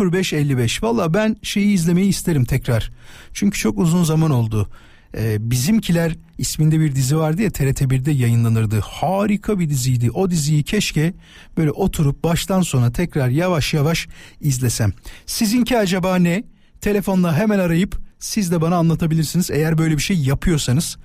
0555. 0.00 0.82
Valla 0.82 1.14
ben 1.14 1.36
şeyi 1.42 1.74
izlemeyi 1.74 2.08
isterim 2.08 2.44
tekrar. 2.44 2.90
Çünkü 3.32 3.58
çok 3.58 3.78
uzun 3.78 4.04
zaman 4.04 4.30
oldu. 4.30 4.68
Ee, 5.16 5.50
Bizimkiler 5.50 6.16
isminde 6.38 6.80
bir 6.80 6.94
dizi 6.94 7.16
vardı 7.16 7.42
ya 7.42 7.48
TRT1'de 7.48 8.10
yayınlanırdı. 8.10 8.80
Harika 8.80 9.58
bir 9.58 9.70
diziydi. 9.70 10.10
O 10.10 10.30
diziyi 10.30 10.62
keşke 10.62 11.14
böyle 11.56 11.70
oturup 11.70 12.24
baştan 12.24 12.62
sona 12.62 12.92
tekrar 12.92 13.28
yavaş 13.28 13.74
yavaş 13.74 14.08
izlesem. 14.40 14.92
Sizinki 15.26 15.78
acaba 15.78 16.16
ne? 16.16 16.44
Telefonla 16.80 17.36
hemen 17.38 17.58
arayıp 17.58 17.98
siz 18.18 18.52
de 18.52 18.60
bana 18.60 18.76
anlatabilirsiniz. 18.76 19.50
Eğer 19.50 19.78
böyle 19.78 19.96
bir 19.96 20.02
şey 20.02 20.16
yapıyorsanız 20.16 20.96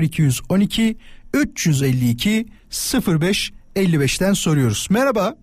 0212 0.00 0.96
352 1.34 2.46
05 3.20 3.52
55'ten 3.76 4.32
soruyoruz. 4.32 4.86
Merhaba. 4.90 5.34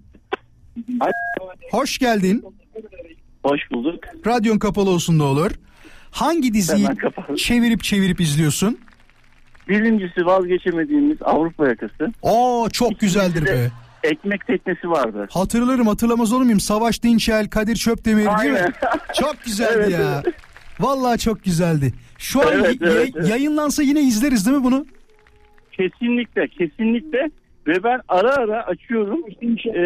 Hoş 1.72 1.98
geldin. 1.98 2.44
Hoş 3.44 3.62
bulduk. 3.72 4.04
Radyon 4.28 4.60
kapalı 4.60 4.90
olsun 4.90 5.20
ne 5.20 5.24
olur. 5.24 5.52
Hangi 6.12 6.54
diziyi 6.54 6.84
Hemen 6.84 6.96
kapalı. 6.96 7.38
çevirip 7.38 7.84
çevirip 7.84 8.22
izliyorsun? 8.22 8.78
Birincisi 9.70 10.26
vazgeçemediğimiz 10.26 11.18
Avrupa 11.22 11.68
yakası. 11.68 12.14
Oo 12.22 12.68
çok 12.74 13.00
güzeldir 13.00 13.46
be. 13.46 13.72
Ekmek 14.04 14.48
teknesi 14.48 14.90
vardı. 14.90 15.28
Hatırlarım 15.32 15.88
hatırlamaz 15.88 16.34
olur 16.34 16.44
muyum? 16.44 16.60
Savaş 16.60 17.04
Dinçel, 17.04 17.50
Kadir 17.50 17.76
Çöpdemir 17.76 18.18
değil 18.26 18.52
mi? 18.52 18.58
Aynen. 18.58 18.74
Çok 19.22 19.44
güzeldi 19.46 19.72
Evet, 19.76 19.92
ya. 19.92 20.22
evet. 20.26 20.36
Vallahi 20.80 21.20
çok 21.20 21.44
güzeldi. 21.44 21.94
Şu 22.18 22.42
an 22.42 22.48
Evet, 22.54 22.82
y- 22.82 22.88
evet, 22.90 23.12
evet. 23.16 23.30
yayınlansa 23.30 23.84
yine 23.84 24.02
izleriz 24.02 24.46
değil 24.46 24.58
mi 24.58 24.64
bunu? 24.64 24.86
Kesinlikle, 25.72 26.48
kesinlikle. 26.48 27.30
Ve 27.68 27.84
ben 27.84 28.00
ara 28.08 28.36
ara 28.36 28.64
açıyorum. 28.68 29.20
Ee, 29.42 29.80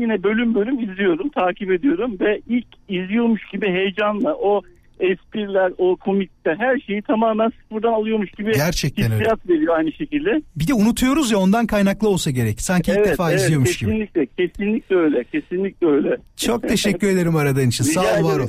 yine 0.00 0.22
bölüm 0.22 0.54
bölüm 0.54 0.90
izliyorum, 0.90 1.28
takip 1.28 1.70
ediyorum. 1.70 2.16
Ve 2.20 2.40
ilk 2.48 2.66
izliyormuş 2.88 3.42
gibi 3.52 3.66
heyecanla 3.66 4.34
o 4.34 4.62
espriler, 5.00 5.72
o 5.78 5.96
komikte 5.96 6.54
her 6.58 6.78
şeyi 6.78 7.02
tamamen 7.02 7.48
sıfırdan 7.62 7.92
alıyormuş 7.92 8.30
gibi 8.30 8.52
Gerçekten 8.52 9.04
öyle. 9.04 9.14
hissiyat 9.14 9.48
veriyor 9.48 9.76
aynı 9.76 9.92
şekilde. 9.92 10.42
Bir 10.56 10.68
de 10.68 10.74
unutuyoruz 10.74 11.30
ya 11.30 11.38
ondan 11.38 11.66
kaynaklı 11.66 12.08
olsa 12.08 12.30
gerek. 12.30 12.60
Sanki 12.60 12.90
ilk 12.90 13.04
defa 13.04 13.32
izliyormuş 13.32 13.78
gibi. 13.78 13.90
kesinlikle, 13.90 14.26
kesinlikle 14.26 14.96
öyle, 14.96 15.24
kesinlikle 15.24 15.86
öyle. 15.86 16.16
Çok 16.36 16.68
teşekkür 16.68 17.08
ederim 17.08 17.36
aradığın 17.36 17.68
için. 17.68 17.84
Rica 17.84 18.02
Sağ 18.02 18.20
ol 18.20 18.24
var 18.24 18.40
ol. 18.40 18.48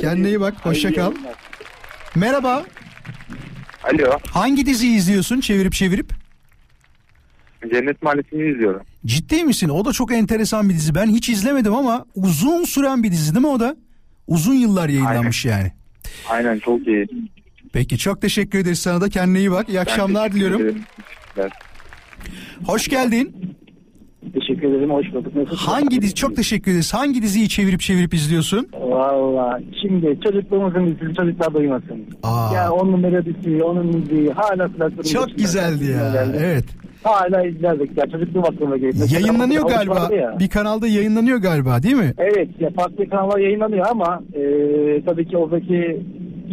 Kendine 0.00 0.28
iyi 0.28 0.40
bak, 0.40 0.54
hoşça 0.62 0.92
kal. 0.92 1.12
Merhaba. 2.16 2.64
Alo, 3.84 4.18
Hangi 4.30 4.66
diziyi 4.66 4.96
izliyorsun 4.96 5.40
çevirip 5.40 5.72
çevirip? 5.72 6.23
Cennet 7.72 8.02
Mahallesi'ni 8.02 8.50
izliyorum. 8.50 8.80
Ciddi 9.06 9.44
misin? 9.44 9.68
O 9.68 9.84
da 9.84 9.92
çok 9.92 10.12
enteresan 10.12 10.68
bir 10.68 10.74
dizi. 10.74 10.94
Ben 10.94 11.06
hiç 11.06 11.28
izlemedim 11.28 11.74
ama 11.74 12.04
uzun 12.14 12.64
süren 12.64 13.02
bir 13.02 13.12
dizi 13.12 13.34
değil 13.34 13.46
mi 13.46 13.50
o 13.52 13.60
da? 13.60 13.76
Uzun 14.26 14.54
yıllar 14.54 14.88
yayınlanmış 14.88 15.44
yani. 15.44 15.72
Aynen 16.30 16.58
çok 16.58 16.86
iyi. 16.86 17.06
Peki 17.72 17.98
çok 17.98 18.20
teşekkür 18.20 18.58
ederiz 18.58 18.78
sana 18.78 19.00
da 19.00 19.08
kendine 19.08 19.38
iyi 19.38 19.50
bak. 19.50 19.68
İyi 19.68 19.80
akşamlar 19.80 20.32
diliyorum. 20.32 20.60
Evet. 21.36 21.52
Hoş 22.66 22.88
geldin. 22.88 23.36
Teşekkür 24.34 24.68
ederim. 24.68 24.90
Hoş 24.90 25.12
bulduk. 25.12 25.36
Nasılsın? 25.36 25.56
Hangi 25.56 26.02
dizi 26.02 26.14
çok 26.14 26.36
teşekkür 26.36 26.70
ederiz. 26.70 26.94
Hangi 26.94 27.22
diziyi 27.22 27.48
çevirip 27.48 27.80
çevirip 27.80 28.14
izliyorsun? 28.14 28.68
Valla 28.80 29.60
şimdi 29.82 30.20
çocukluğumuzun 30.24 30.86
dizisi 30.86 31.14
çocuklar 31.14 31.54
duymasın. 31.54 32.06
Aa. 32.22 32.54
Ya 32.54 32.72
onun 32.72 33.00
melodisi, 33.00 33.62
onun 33.62 33.86
müziği 33.86 34.30
hala 34.30 34.72
kulaklarımda. 34.72 35.02
Çok 35.02 35.38
güzeldi 35.38 35.84
ya. 35.84 36.26
Evet. 36.36 36.64
Hala 37.04 37.42
izlerdik 37.46 37.98
ya 37.98 38.06
çocukluğum 38.06 38.44
aklıma 38.44 38.76
geliyor. 38.76 38.94
Mesela 38.98 39.20
Yayınlanıyor 39.20 39.62
havuç 39.62 39.74
galiba. 39.74 40.14
ya. 40.14 40.36
Bir 40.38 40.48
kanalda 40.48 40.86
yayınlanıyor 40.86 41.38
galiba 41.38 41.82
değil 41.82 41.94
mi? 41.96 42.14
Evet 42.18 42.48
ya 42.60 42.70
farklı 42.70 43.08
kanallar 43.08 43.38
yayınlanıyor 43.38 43.86
ama 43.90 44.22
e, 44.34 44.40
tabii 45.06 45.28
ki 45.28 45.36
oradaki 45.36 46.00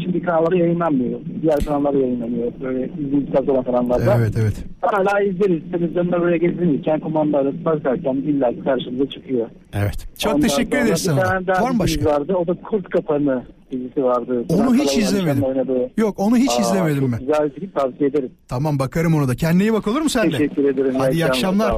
şimdi 0.03 0.21
kanalları 0.21 0.57
yayınlanmıyor. 0.57 1.19
Diğer 1.41 1.59
kanallar 1.59 1.93
yayınlanıyor. 1.93 2.51
Böyle 2.61 2.89
izleyiciler 3.07 3.47
olan 3.47 3.63
kanallarda. 3.63 4.15
Evet 4.17 4.33
evet. 4.41 4.53
Hala 4.81 5.21
izleriz. 5.21 5.71
Televizyonda 5.71 6.21
böyle 6.21 6.37
gezinirken 6.37 6.99
kumanda 6.99 7.37
arası 7.37 7.65
bakarken 7.65 8.13
illa 8.15 8.63
karşımıza 8.63 9.09
çıkıyor. 9.09 9.47
Evet. 9.73 10.07
Çok 10.17 10.35
Ondan 10.35 10.47
teşekkür 10.47 10.77
ederiz 10.77 11.01
sana. 11.01 11.41
Var 11.61 11.71
mı 11.71 11.79
başka? 11.79 12.05
Vardı. 12.05 12.35
O 12.35 12.47
da 12.47 12.53
Kurt 12.53 12.89
Kapanı 12.89 13.43
dizisi 13.71 14.03
vardı. 14.03 14.45
Onu 14.49 14.75
hiç 14.75 14.97
izlemedim. 14.97 15.43
Oynadığı. 15.43 15.89
Yok 15.97 16.19
onu 16.19 16.37
hiç 16.37 16.51
Aa, 16.51 16.61
izlemedim 16.61 17.11
ben. 17.11 17.19
Güzel 17.19 17.45
bir 17.45 17.59
film 17.59 17.71
tavsiye 17.71 18.09
ederim. 18.09 18.31
Tamam 18.47 18.79
bakarım 18.79 19.15
ona 19.15 19.27
da. 19.27 19.35
Kendine 19.35 19.63
iyi 19.63 19.73
bak 19.73 19.87
olur 19.87 20.01
mu 20.01 20.09
sen 20.09 20.27
de? 20.31 20.37
Teşekkür 20.37 20.63
ederim. 20.69 20.95
Hadi 20.97 21.15
iyi 21.15 21.25
akşamlar. 21.25 21.71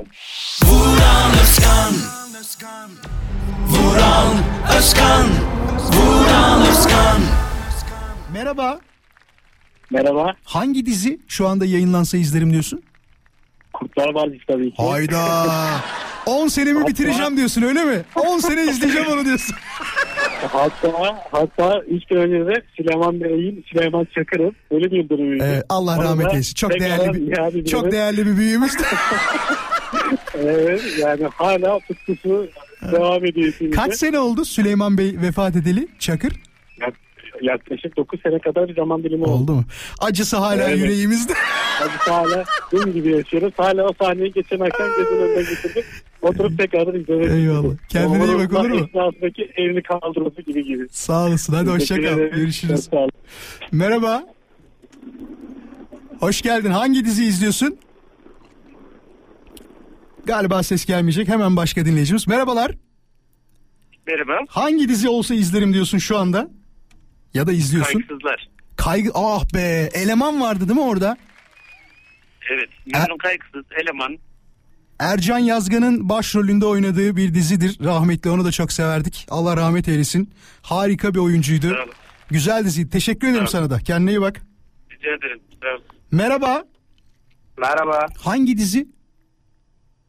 Vuran 0.64 1.32
Özkan 1.44 1.94
Vuran 3.70 4.34
Özkan 4.78 5.26
Vuran 5.94 6.62
Özkan 6.72 7.22
Merhaba. 8.34 8.80
Merhaba. 9.92 10.36
Hangi 10.44 10.86
dizi 10.86 11.20
şu 11.28 11.48
anda 11.48 11.66
yayınlansa 11.66 12.18
izlerim 12.18 12.52
diyorsun? 12.52 12.84
Kurtlar 13.74 14.14
Vadisi 14.14 14.46
tabii 14.48 14.72
ki. 14.72 14.84
Hayda. 14.84 15.46
10 16.26 16.48
senemi 16.48 16.88
bitireceğim 16.88 17.38
diyorsun 17.38 17.62
öyle 17.62 17.84
mi? 17.84 18.02
10 18.16 18.38
sene 18.38 18.64
izleyeceğim 18.64 19.08
onu 19.08 19.26
diyorsun. 19.26 19.56
Hatta 20.52 21.24
hatta 21.32 21.80
üç 21.88 22.06
gün 22.06 22.18
önce 22.18 22.46
de 22.48 22.64
Süleyman 22.78 23.22
Bey'in 23.22 23.66
Süleyman 23.68 24.08
Çakır'ın 24.16 24.56
öyle 24.72 24.92
bir 24.92 25.10
durumu. 25.10 25.44
Evet, 25.44 25.66
Allah 25.70 26.04
rahmet 26.04 26.32
eylesin. 26.32 26.56
Çok 26.56 26.72
değerli 26.72 27.14
bir 27.56 27.66
çok 27.66 27.92
değerli 27.92 28.26
bir 28.26 28.38
büyüğümüz. 28.38 28.72
Evet 30.38 30.82
yani 31.00 31.24
hala 31.24 31.80
tutkusu 31.80 32.48
devam 32.92 33.26
ediyor. 33.26 33.48
içimizde. 33.48 33.76
Kaç 33.76 33.96
sene 33.96 34.20
oldu 34.20 34.46
Süleyman 34.46 34.98
Bey 34.98 35.16
vefat 35.22 35.56
edeli 35.56 35.88
Çakır? 36.00 36.34
Yak- 37.44 37.54
Yaklaşık 37.64 37.98
9 37.98 38.22
sene 38.22 38.40
kadar 38.40 38.68
bir 38.70 38.76
zaman 38.76 39.04
dilimi 39.04 39.24
oldu. 39.24 39.32
Oldu 39.44 39.52
mu? 39.54 39.64
Acısı 40.00 40.38
hala 40.38 40.64
Evet. 40.70 40.78
yüreğimizde. 40.78 41.34
Hadi 41.80 41.92
hala 42.12 42.44
dün 42.72 42.94
gibi 42.94 43.10
yaşıyoruz. 43.12 43.54
Hala 43.58 43.84
o 43.88 43.94
sahneyi 44.02 44.32
geçen 44.34 44.60
akşam 44.60 44.88
gözün 44.98 45.18
önüne 45.18 45.40
getirdik. 45.50 45.86
Oturup 46.22 46.58
tekrar 46.58 46.94
izlemek 46.94 47.30
Eyvallah. 47.32 47.74
Kendine 47.90 48.26
iyi 48.26 48.38
bak, 48.38 48.54
olur 48.60 48.70
mu? 48.70 48.76
Esnasındaki 48.90 49.52
elini 49.56 49.84
kaldırması 49.84 50.42
gibi 50.42 50.64
gibi. 50.64 50.88
Sağ 50.90 51.28
olasın. 51.28 51.54
Hadi 51.54 51.70
hoşça 51.70 51.96
Teşekkür 51.96 52.10
kal. 52.16 52.20
ederim. 52.20 52.36
Görüşürüz. 52.36 52.84
Sağ 52.92 52.98
olun. 52.98 53.12
Merhaba. 53.72 54.24
Hoş 56.20 56.42
geldin. 56.42 56.72
Hangi 56.72 57.06
dizi 57.06 57.26
izliyorsun? 57.26 57.78
Galiba 60.26 60.64
ses 60.64 60.86
gelmeyecek. 60.86 61.28
Hemen 61.28 61.56
başka 61.58 61.86
dinleyicimiz. 61.86 62.28
Merhabalar. 62.28 62.72
Merhaba. 64.08 64.34
Hangi 64.50 64.90
dizi 64.90 65.10
olsa 65.10 65.36
izlerim 65.36 65.74
diyorsun 65.74 65.98
şu 65.98 66.18
anda? 66.18 66.48
Ya 67.34 67.48
da 67.48 67.52
izliyorsun. 67.52 67.94
Kaygısızlar. 67.94 68.50
Kaygı 68.78 69.12
ah 69.14 69.46
be 69.54 69.90
eleman 69.94 70.42
vardı 70.42 70.68
değil 70.68 70.80
mi 70.80 70.86
orada? 70.86 71.18
Evet. 72.52 72.70
Memnun 72.86 73.18
kaygısız 73.18 73.66
eleman. 73.84 74.18
Ercan 75.00 75.38
Yazgan'ın 75.40 76.10
başrolünde 76.10 76.66
oynadığı 76.66 77.16
bir 77.16 77.34
dizidir. 77.34 77.78
Rahmetli 77.84 78.30
onu 78.30 78.46
da 78.46 78.52
çok 78.52 78.72
severdik. 78.72 79.28
Allah 79.30 79.58
rahmet 79.58 79.88
eylesin. 79.88 80.30
Harika 80.62 81.14
bir 81.14 81.20
oyuncuydu. 81.20 81.70
Sağ 81.70 81.84
olun. 81.84 81.94
Güzel 82.30 82.66
dizi. 82.66 82.90
Teşekkür 82.90 83.28
ederim 83.28 83.48
sana 83.48 83.70
da. 83.70 83.80
Kendine 83.80 84.10
iyi 84.12 84.22
bak. 84.22 84.42
Rica 84.92 85.10
ederim. 85.12 85.40
Sağ 85.62 85.70
olun. 85.70 85.84
Merhaba. 86.12 86.64
Merhaba. 87.58 88.06
Hangi 88.24 88.58
dizi? 88.58 88.88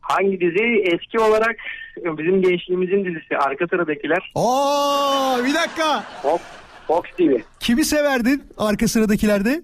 Hangi 0.01 0.41
dizi? 0.41 0.83
Eski 0.95 1.19
olarak 1.19 1.57
bizim 1.97 2.43
gençliğimizin 2.43 3.05
dizisi. 3.05 3.37
Arka 3.39 3.67
sıradakiler. 3.67 4.33
Oo 4.35 5.39
bir 5.47 5.55
dakika. 5.55 6.05
Fox, 6.23 6.41
Fox 6.87 7.03
TV. 7.19 7.41
Kimi 7.61 7.85
severdin 7.85 8.43
arka 8.59 8.89
sıradakilerde? 8.89 9.63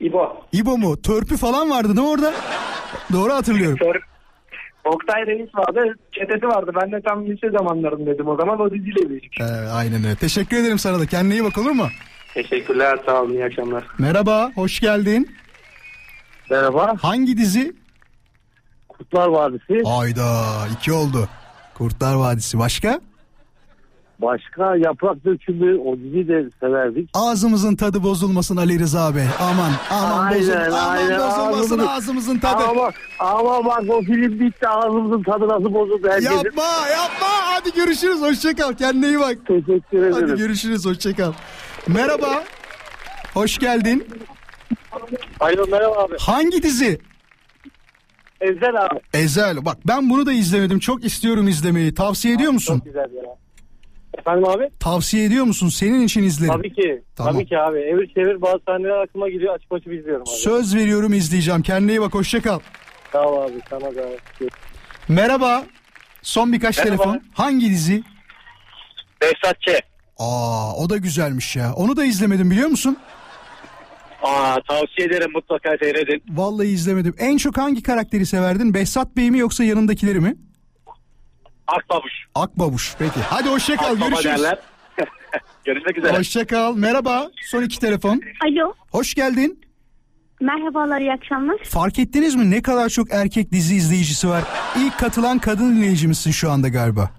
İbo. 0.00 0.44
İbo 0.52 0.78
mu? 0.78 1.02
Törpü 1.02 1.36
falan 1.36 1.70
vardı 1.70 1.88
değil 1.96 2.06
mi 2.06 2.12
orada? 2.12 2.32
Doğru 3.12 3.32
hatırlıyorum. 3.32 3.78
Sör. 3.78 4.00
Oktay 4.84 5.26
Reis 5.26 5.54
vardı. 5.54 5.94
Çetesi 6.12 6.46
vardı. 6.48 6.72
Ben 6.82 6.92
de 6.92 7.00
tam 7.00 7.26
lise 7.26 7.50
zamanlarındaydım 7.50 8.28
o 8.28 8.36
zaman. 8.36 8.60
O 8.60 8.70
diziyle 8.70 9.08
büyüdük. 9.08 9.40
Ee, 9.40 9.44
aynen 9.72 10.04
öyle. 10.04 10.16
Teşekkür 10.16 10.56
ederim 10.56 10.78
sana 10.78 10.98
da. 11.00 11.06
Kendine 11.06 11.34
iyi 11.34 11.44
bak 11.44 11.58
olur 11.58 11.70
mu? 11.70 11.86
Teşekkürler. 12.34 12.98
Sağ 13.06 13.22
olun. 13.22 13.32
İyi 13.32 13.44
akşamlar. 13.44 13.84
Merhaba, 13.98 14.50
hoş 14.54 14.80
geldin. 14.80 15.30
Merhaba. 16.50 16.94
Hangi 17.02 17.36
dizi? 17.36 17.72
Kurtlar 18.88 19.28
Vadisi. 19.28 19.82
Ayda 19.84 20.44
iki 20.78 20.92
oldu. 20.92 21.28
Kurtlar 21.74 22.14
Vadisi. 22.14 22.58
Başka? 22.58 23.00
Başka 24.22 24.76
Yaprak 24.76 25.24
Dökümü 25.24 25.78
o 25.78 25.96
diziyi 25.96 26.28
de 26.28 26.44
severdik. 26.60 27.10
Ağzımızın 27.14 27.76
tadı 27.76 28.02
bozulmasın 28.02 28.56
Ali 28.56 28.78
Rıza 28.78 29.14
Bey. 29.16 29.24
Aman, 29.40 29.70
aman 29.90 30.26
Aynen, 30.26 30.40
bozul, 30.40 30.52
aman 30.72 30.88
aynen. 30.96 31.18
bozulmasın 31.20 31.78
Ağzımız- 31.78 31.88
ağzımızın 31.88 32.38
tadı. 32.38 32.62
Ama, 32.64 32.90
ama 33.18 33.64
bak 33.64 33.82
o 33.88 34.02
film 34.02 34.40
bitti 34.40 34.68
ağzımızın 34.68 35.22
tadı 35.22 35.48
nasıl 35.48 35.74
bozuldu 35.74 36.08
herkesin. 36.08 36.34
Yapma, 36.36 36.62
yapma. 36.92 37.28
Hadi 37.28 37.72
görüşürüz. 37.74 38.20
Hoşça 38.20 38.54
kal. 38.56 38.72
Kendine 38.72 39.06
iyi 39.08 39.18
bak. 39.20 39.36
Teşekkür 39.46 39.98
ederim. 39.98 40.12
Hadi 40.12 40.36
görüşürüz. 40.36 40.86
Hoşça 40.86 41.14
kal. 41.16 41.32
Merhaba. 41.88 42.42
Hoş 43.34 43.58
geldin. 43.58 44.06
Alo 45.40 45.66
merhaba 45.70 46.02
abi. 46.02 46.14
Hangi 46.20 46.62
dizi? 46.62 46.98
Ezel 48.40 48.82
abi. 48.86 49.00
Ezel. 49.14 49.64
Bak 49.64 49.76
ben 49.88 50.10
bunu 50.10 50.26
da 50.26 50.32
izlemedim. 50.32 50.78
Çok 50.78 51.04
istiyorum 51.04 51.48
izlemeyi. 51.48 51.94
Tavsiye 51.94 52.34
ediyor 52.34 52.52
musun? 52.52 52.74
Çok 52.78 52.84
güzel 52.84 53.00
ya. 53.16 53.22
Efendim 54.18 54.48
abi? 54.48 54.70
Tavsiye 54.80 55.24
ediyor 55.24 55.44
musun? 55.44 55.68
Senin 55.68 56.02
için 56.02 56.22
izlerim. 56.22 56.52
Tabii 56.54 56.72
ki. 56.74 57.02
Tamam. 57.16 57.32
Tabii 57.34 57.46
ki 57.46 57.58
abi. 57.58 57.78
Evir 57.78 58.14
çevir 58.14 58.42
bazı 58.42 58.58
sahneler 58.68 59.02
aklıma 59.02 59.28
geliyor. 59.28 59.54
Açıp 59.54 59.72
açıp 59.72 59.92
izliyorum 59.92 60.22
abi. 60.22 60.36
Söz 60.36 60.74
veriyorum 60.74 61.12
izleyeceğim. 61.12 61.62
Kendine 61.62 61.90
iyi 61.92 62.00
bak. 62.00 62.14
Hoşça 62.14 62.42
kal. 62.42 62.60
Sağ 63.12 63.22
ol 63.28 63.42
abi. 63.42 63.54
Sana 63.70 63.94
da. 63.94 64.04
Merhaba. 65.08 65.64
Son 66.22 66.52
birkaç 66.52 66.78
Merhaba. 66.78 66.96
telefon. 66.96 67.20
Hangi 67.34 67.70
dizi? 67.70 68.02
Behzat 69.22 69.56
Ç. 69.60 69.68
Aa 70.18 70.74
o 70.76 70.90
da 70.90 70.96
güzelmiş 70.96 71.56
ya. 71.56 71.72
Onu 71.74 71.96
da 71.96 72.04
izlemedim 72.04 72.50
biliyor 72.50 72.68
musun? 72.68 72.96
Aa 74.22 74.56
tavsiye 74.68 75.06
ederim 75.06 75.32
mutlaka 75.34 75.76
seyredin. 75.82 76.22
Vallahi 76.28 76.68
izlemedim. 76.68 77.14
En 77.18 77.36
çok 77.36 77.58
hangi 77.58 77.82
karakteri 77.82 78.26
severdin? 78.26 78.74
Behzat 78.74 79.16
Bey 79.16 79.30
mi 79.30 79.38
yoksa 79.38 79.64
yanındakileri 79.64 80.20
mi? 80.20 80.36
Akbabuş. 81.76 82.12
Akbabuş. 82.34 82.94
Peki. 82.98 83.20
Hadi 83.30 83.48
hoşça 83.48 83.76
kal. 83.76 83.84
Akbaba 83.92 84.08
Görüşürüz. 84.08 84.24
derler. 84.42 84.58
Görüşmek 85.64 85.98
üzere. 85.98 86.18
Hoşça 86.18 86.46
kal. 86.46 86.76
Merhaba. 86.76 87.30
Son 87.50 87.62
iki 87.62 87.78
telefon. 87.78 88.20
Alo. 88.44 88.74
Hoş 88.90 89.14
geldin. 89.14 89.60
Merhabalar 90.40 91.00
iyi 91.00 91.12
akşamlar. 91.12 91.56
Fark 91.64 91.98
ettiniz 91.98 92.34
mi 92.34 92.50
ne 92.50 92.62
kadar 92.62 92.88
çok 92.88 93.12
erkek 93.12 93.52
dizi 93.52 93.74
izleyicisi 93.76 94.28
var? 94.28 94.42
İlk 94.78 94.98
katılan 94.98 95.38
kadın 95.38 95.76
dinleyicimizsin 95.76 96.30
şu 96.30 96.50
anda 96.50 96.68
galiba. 96.68 97.10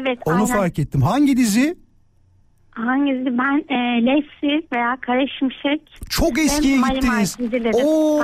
Evet 0.00 0.18
Onu 0.24 0.34
aynen. 0.34 0.46
fark 0.46 0.78
ettim. 0.78 1.02
Hangi 1.02 1.36
dizi? 1.36 1.76
Hangisi? 2.70 3.38
Ben 3.38 3.64
e, 3.74 4.04
Lacey 4.06 4.66
veya 4.72 4.96
Kara 5.00 5.26
Şimşek. 5.38 5.82
Çok 6.10 6.38
eskiye 6.38 6.76
gittiniz. 6.76 7.38
dizileri. 7.38 7.84
Oo. 7.84 8.20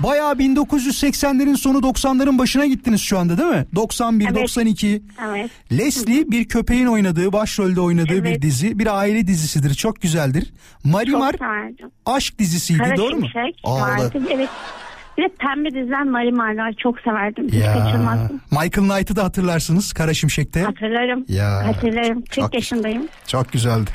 Bayağı 0.00 0.32
1980'lerin 0.32 1.56
sonu 1.56 1.78
90'ların 1.78 2.38
başına 2.38 2.66
gittiniz 2.66 3.00
şu 3.00 3.18
anda 3.18 3.38
değil 3.38 3.48
mi? 3.48 3.66
91, 3.74 4.24
Evet. 4.26 4.36
92. 4.36 5.02
Evet. 5.28 5.50
Leslie 5.72 6.30
bir 6.30 6.48
köpeğin 6.48 6.86
oynadığı, 6.86 7.32
başrolde 7.32 7.80
oynadığı 7.80 8.24
bir 8.24 8.30
Evet. 8.30 8.42
dizi. 8.42 8.78
Bir 8.78 8.98
aile 8.98 9.26
dizisidir. 9.26 9.74
Çok 9.74 10.00
güzeldir. 10.02 10.52
Marimar 10.84 11.32
Çok 11.32 11.90
aşk 12.06 12.38
dizisiydi 12.38 12.78
Kara 12.82 12.96
doğru 12.96 13.16
mu? 13.16 13.26
Vardı. 13.64 14.22
Evet. 14.34 14.48
Bir 15.18 15.22
de 15.22 15.28
pembe 15.28 15.68
diziler 15.70 16.02
Marimarlar 16.02 16.72
çok 16.82 17.00
severdim. 17.00 17.46
Hiç 17.48 17.54
Ya. 17.54 17.72
kaçırmazdım. 17.72 18.40
Michael 18.50 18.88
Knight'ı 18.88 19.16
da 19.16 19.24
hatırlarsınız 19.24 19.92
Kara 19.92 20.14
Şimşek'te. 20.14 20.62
Hatırlarım. 20.62 21.24
Ya. 21.28 21.66
Hatırlarım. 21.66 22.20
40 22.22 22.32
Çok- 22.32 22.54
yaşındayım. 22.54 23.08
Çok 23.26 23.52
güzeldi. 23.52 23.90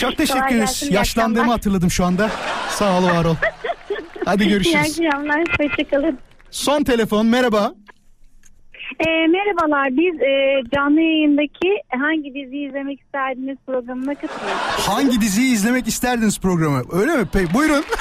Çok 0.00 0.16
teşekkür 0.16 0.54
ederiz. 0.56 0.82
Yaşlandığımı 0.90 1.50
hatırladım 1.52 1.90
şu 1.90 2.04
anda. 2.04 2.30
Sağ 2.70 2.98
ol 2.98 3.04
var 3.04 3.24
ol. 3.24 3.34
Hadi 4.24 4.42
İyi 4.44 4.48
görüşürüz. 4.50 5.00
akşamlar. 5.00 5.44
Hoşçakalın. 5.60 6.18
Son 6.50 6.82
telefon 6.84 7.26
merhaba. 7.26 7.74
E, 9.08 9.26
merhabalar 9.26 9.88
biz 9.90 10.20
e, 10.20 10.62
canlı 10.74 11.00
yayındaki 11.00 11.68
hangi 11.88 12.34
diziyi 12.34 12.68
izlemek 12.68 13.00
isterdiniz 13.00 13.58
programına 13.66 14.14
katılıyoruz. 14.14 14.88
Hangi 14.88 15.20
diziyi 15.20 15.52
izlemek 15.52 15.88
isterdiniz 15.88 16.40
programı? 16.40 16.82
Öyle 16.92 17.16
mi? 17.16 17.24
Peki 17.32 17.54
buyurun. 17.54 17.84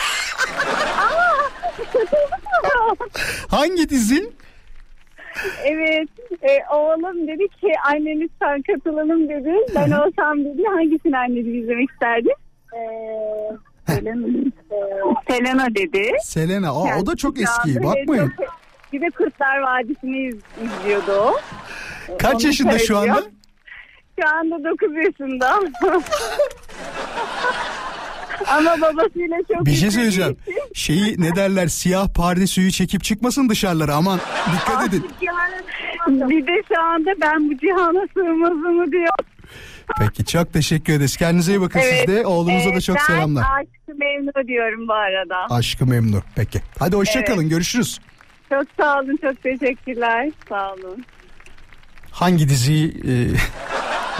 Hangi 3.49 3.89
dizi? 3.89 4.31
evet 5.65 6.09
e, 6.41 6.73
oğlum 6.75 7.27
dedi 7.27 7.47
ki 7.47 7.71
anne 7.91 8.19
lütfen 8.19 8.61
katılalım 8.61 9.29
dedi. 9.29 9.53
Ben 9.75 9.91
olsam 9.91 10.45
dedi 10.45 10.63
hangisini 10.75 11.17
anne 11.17 11.35
dedi 11.35 11.57
izlemek 11.57 11.89
isterdin? 11.91 12.33
E, 12.73 12.79
Selena, 14.01 14.27
e, 14.71 15.33
Selena 15.33 15.65
dedi. 15.75 16.11
Selena. 16.23 16.69
Aa, 16.69 16.99
o 17.01 17.05
da 17.05 17.15
çok 17.15 17.39
eski. 17.41 17.83
Bakmayın. 17.83 18.33
çok- 18.37 18.61
Bir 18.93 19.01
de 19.01 19.09
Kurtlar 19.09 19.59
Vadisi'ni 19.59 20.27
iz- 20.27 20.35
izliyordu 20.63 21.11
o. 21.11 21.33
Kaç 22.19 22.35
Onu 22.35 22.45
yaşında 22.45 22.79
şu 22.79 22.97
anda? 22.97 23.23
Şu 24.19 24.27
anda 24.37 24.63
9 24.69 24.95
yaşında. 24.95 25.59
Ama 28.47 28.75
babasıyla 28.81 29.37
çok 29.53 29.65
Bir 29.65 29.71
şey 29.71 29.91
söyleyeceğim. 29.91 30.37
Şeyi 30.73 31.15
ne 31.21 31.35
derler 31.35 31.67
siyah 31.67 32.07
pardesüyü 32.15 32.71
çekip 32.71 33.03
çıkmasın 33.03 33.49
dışarılara 33.49 33.95
aman 33.95 34.19
dikkat 34.55 34.87
edin. 34.87 35.05
Bir 36.07 36.47
de 36.47 36.63
şu 36.75 36.81
anda 36.81 37.09
ben 37.21 37.49
bu 37.49 37.57
cihana 37.57 38.07
sığmazımı 38.13 38.91
diyor. 38.91 39.13
Peki 39.99 40.25
çok 40.25 40.53
teşekkür 40.53 40.93
ederiz. 40.93 41.17
Kendinize 41.17 41.51
iyi 41.51 41.61
bakın 41.61 41.79
siz 41.79 42.07
de. 42.07 42.25
Oğlunuza 42.25 42.65
da 42.69 42.71
Evet, 42.73 42.83
çok 42.83 42.95
ben 42.97 43.03
selamlar. 43.05 43.43
aşkı 43.43 43.97
memnun 43.97 44.47
diyorum 44.47 44.87
bu 44.87 44.93
arada. 44.93 45.55
Aşkı 45.55 45.85
memnun. 45.85 46.23
Peki. 46.35 46.61
Hadi 46.79 46.95
hoşçakalın. 46.95 47.41
Evet. 47.41 47.49
Görüşürüz. 47.49 47.99
Çok 48.49 48.63
sağ 48.79 48.99
olun 48.99 49.17
çok 49.21 49.43
teşekkürler. 49.43 50.29
Sağ 50.49 50.71
olun. 50.73 51.05
Hangi 52.11 52.49
diziyi 52.49 52.87
e, 52.89 53.13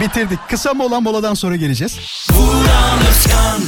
bitirdik? 0.04 0.38
Kısa 0.50 0.74
mola 0.74 1.00
moladan 1.00 1.34
sonra 1.34 1.56
geleceğiz. 1.56 2.26
Vuran 2.32 2.98
Özkan 3.10 3.60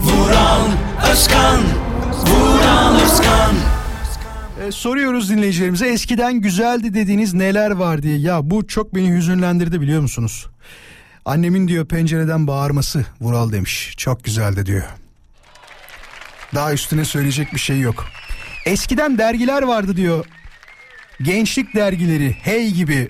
Vuran 0.00 0.70
Özkan 1.12 1.60
Vuran 2.26 2.94
Özkan 3.00 3.54
E, 4.66 4.72
soruyoruz 4.72 5.30
dinleyicilerimize 5.30 5.86
eskiden 5.86 6.34
güzeldi 6.34 6.94
dediğiniz 6.94 7.34
neler 7.34 7.70
var 7.70 8.02
diye. 8.02 8.18
Ya 8.18 8.50
bu 8.50 8.66
çok 8.66 8.94
beni 8.94 9.16
hüzünlendirdi 9.16 9.80
biliyor 9.80 10.00
musunuz? 10.02 10.46
Annemin 11.24 11.68
diyor 11.68 11.86
pencereden 11.86 12.46
bağırması 12.46 13.06
Vural 13.20 13.52
demiş. 13.52 13.94
Çok 13.96 14.24
güzeldi 14.24 14.66
diyor. 14.66 14.82
Daha 16.54 16.72
üstüne 16.72 17.04
söyleyecek 17.04 17.54
bir 17.54 17.58
şey 17.58 17.80
yok. 17.80 18.06
Eskiden 18.66 19.18
dergiler 19.18 19.62
vardı 19.62 19.96
diyor. 19.96 20.26
Gençlik 21.22 21.74
dergileri 21.74 22.36
hey 22.42 22.70
gibi. 22.70 23.08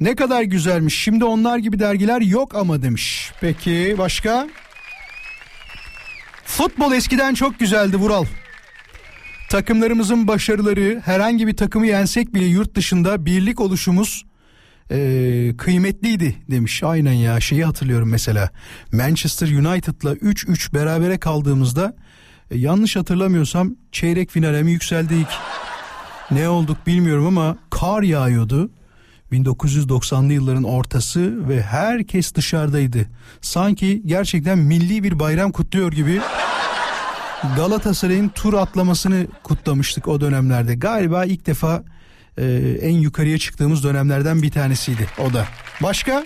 Ne 0.00 0.16
kadar 0.16 0.42
güzelmiş. 0.42 1.02
Şimdi 1.02 1.24
onlar 1.24 1.58
gibi 1.58 1.78
dergiler 1.78 2.20
yok 2.20 2.54
ama 2.54 2.82
demiş. 2.82 3.32
Peki 3.40 3.94
başka? 3.98 4.48
Futbol 6.44 6.92
eskiden 6.92 7.34
çok 7.34 7.58
güzeldi 7.58 7.96
Vural. 7.96 8.24
Takımlarımızın 9.48 10.28
başarıları 10.28 11.02
herhangi 11.04 11.46
bir 11.46 11.56
takımı 11.56 11.86
yensek 11.86 12.34
bile 12.34 12.44
yurt 12.44 12.74
dışında 12.74 13.26
birlik 13.26 13.60
oluşumuz 13.60 14.24
eee, 14.90 15.56
kıymetliydi 15.56 16.36
demiş. 16.50 16.82
Aynen 16.82 17.12
ya 17.12 17.40
şeyi 17.40 17.64
hatırlıyorum 17.64 18.08
mesela 18.10 18.50
Manchester 18.92 19.48
United'la 19.48 20.12
3-3 20.12 20.74
berabere 20.74 21.18
kaldığımızda 21.18 21.96
e, 22.50 22.58
yanlış 22.58 22.96
hatırlamıyorsam 22.96 23.76
çeyrek 23.92 24.30
finale 24.30 24.62
mi 24.62 24.72
yükseldik 24.72 25.26
ne 26.30 26.48
olduk 26.48 26.86
bilmiyorum 26.86 27.26
ama 27.26 27.58
kar 27.70 28.02
yağıyordu. 28.02 28.70
1990'lı 29.32 30.32
yılların 30.32 30.64
ortası 30.64 31.48
ve 31.48 31.62
herkes 31.62 32.34
dışarıdaydı. 32.34 33.06
Sanki 33.40 34.02
gerçekten 34.06 34.58
milli 34.58 35.02
bir 35.02 35.18
bayram 35.18 35.52
kutluyor 35.52 35.92
gibi 35.92 36.20
Galatasaray'ın 37.56 38.28
tur 38.28 38.54
atlamasını 38.54 39.26
kutlamıştık 39.42 40.08
o 40.08 40.20
dönemlerde. 40.20 40.74
Galiba 40.74 41.24
ilk 41.24 41.46
defa 41.46 41.84
e, 42.38 42.44
en 42.80 42.94
yukarıya 42.94 43.38
çıktığımız 43.38 43.84
dönemlerden 43.84 44.42
bir 44.42 44.50
tanesiydi 44.50 45.06
o 45.18 45.32
da. 45.34 45.46
Başka? 45.82 46.24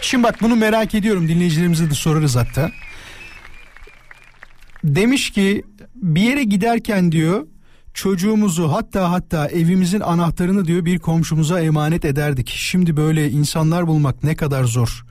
Şimdi 0.00 0.24
bak 0.24 0.42
bunu 0.42 0.56
merak 0.56 0.94
ediyorum 0.94 1.28
dinleyicilerimize 1.28 1.90
de 1.90 1.94
sorarız 1.94 2.36
hatta. 2.36 2.70
Demiş 4.84 5.30
ki 5.30 5.62
bir 5.94 6.20
yere 6.20 6.44
giderken 6.44 7.12
diyor 7.12 7.46
çocuğumuzu 7.94 8.72
hatta 8.72 9.10
hatta 9.10 9.48
evimizin 9.48 10.00
anahtarını 10.00 10.64
diyor 10.64 10.84
bir 10.84 10.98
komşumuza 10.98 11.60
emanet 11.60 12.04
ederdik. 12.04 12.48
Şimdi 12.48 12.96
böyle 12.96 13.30
insanlar 13.30 13.86
bulmak 13.86 14.24
ne 14.24 14.36
kadar 14.36 14.64
zor. 14.64 15.04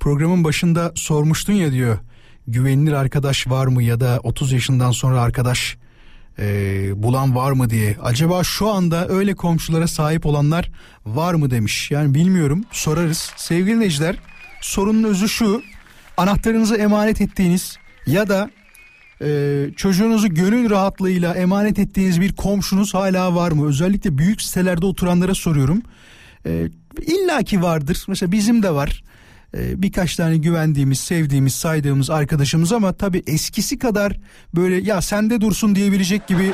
Programın 0.00 0.44
başında 0.44 0.92
sormuştun 0.94 1.52
ya 1.52 1.72
diyor 1.72 1.98
güvenilir 2.48 2.92
arkadaş 2.92 3.46
var 3.46 3.66
mı 3.66 3.82
ya 3.82 4.00
da 4.00 4.20
30 4.22 4.52
yaşından 4.52 4.90
sonra 4.90 5.20
arkadaş 5.20 5.76
e, 6.38 7.02
bulan 7.02 7.36
var 7.36 7.52
mı 7.52 7.70
diye. 7.70 7.96
Acaba 8.02 8.44
şu 8.44 8.68
anda 8.68 9.08
öyle 9.08 9.34
komşulara 9.34 9.86
sahip 9.86 10.26
olanlar 10.26 10.70
var 11.06 11.34
mı 11.34 11.50
demiş. 11.50 11.90
Yani 11.90 12.14
bilmiyorum 12.14 12.64
sorarız. 12.70 13.32
Sevgili 13.36 13.66
dinleyiciler 13.66 14.16
sorunun 14.60 15.04
özü 15.04 15.28
şu 15.28 15.62
anahtarınızı 16.16 16.76
emanet 16.76 17.20
ettiğiniz 17.20 17.76
ya 18.06 18.28
da 18.28 18.50
ee, 19.24 19.66
çocuğunuzu 19.76 20.34
gönül 20.34 20.70
rahatlığıyla 20.70 21.34
emanet 21.34 21.78
ettiğiniz 21.78 22.20
bir 22.20 22.32
komşunuz 22.32 22.94
hala 22.94 23.34
var 23.34 23.52
mı? 23.52 23.68
Özellikle 23.68 24.18
büyük 24.18 24.42
sitelerde 24.42 24.86
oturanlara 24.86 25.34
soruyorum. 25.34 25.82
Ee, 26.46 26.68
İlla 27.06 27.42
ki 27.42 27.62
vardır. 27.62 28.04
Mesela 28.08 28.32
bizim 28.32 28.62
de 28.62 28.74
var. 28.74 29.02
Ee, 29.56 29.82
birkaç 29.82 30.16
tane 30.16 30.36
güvendiğimiz, 30.36 31.00
sevdiğimiz, 31.00 31.54
saydığımız 31.54 32.10
arkadaşımız 32.10 32.72
ama 32.72 32.92
tabii 32.92 33.22
eskisi 33.26 33.78
kadar 33.78 34.16
böyle 34.54 34.76
ya 34.76 35.02
sende 35.02 35.40
dursun 35.40 35.74
diyebilecek 35.74 36.26
gibi 36.26 36.52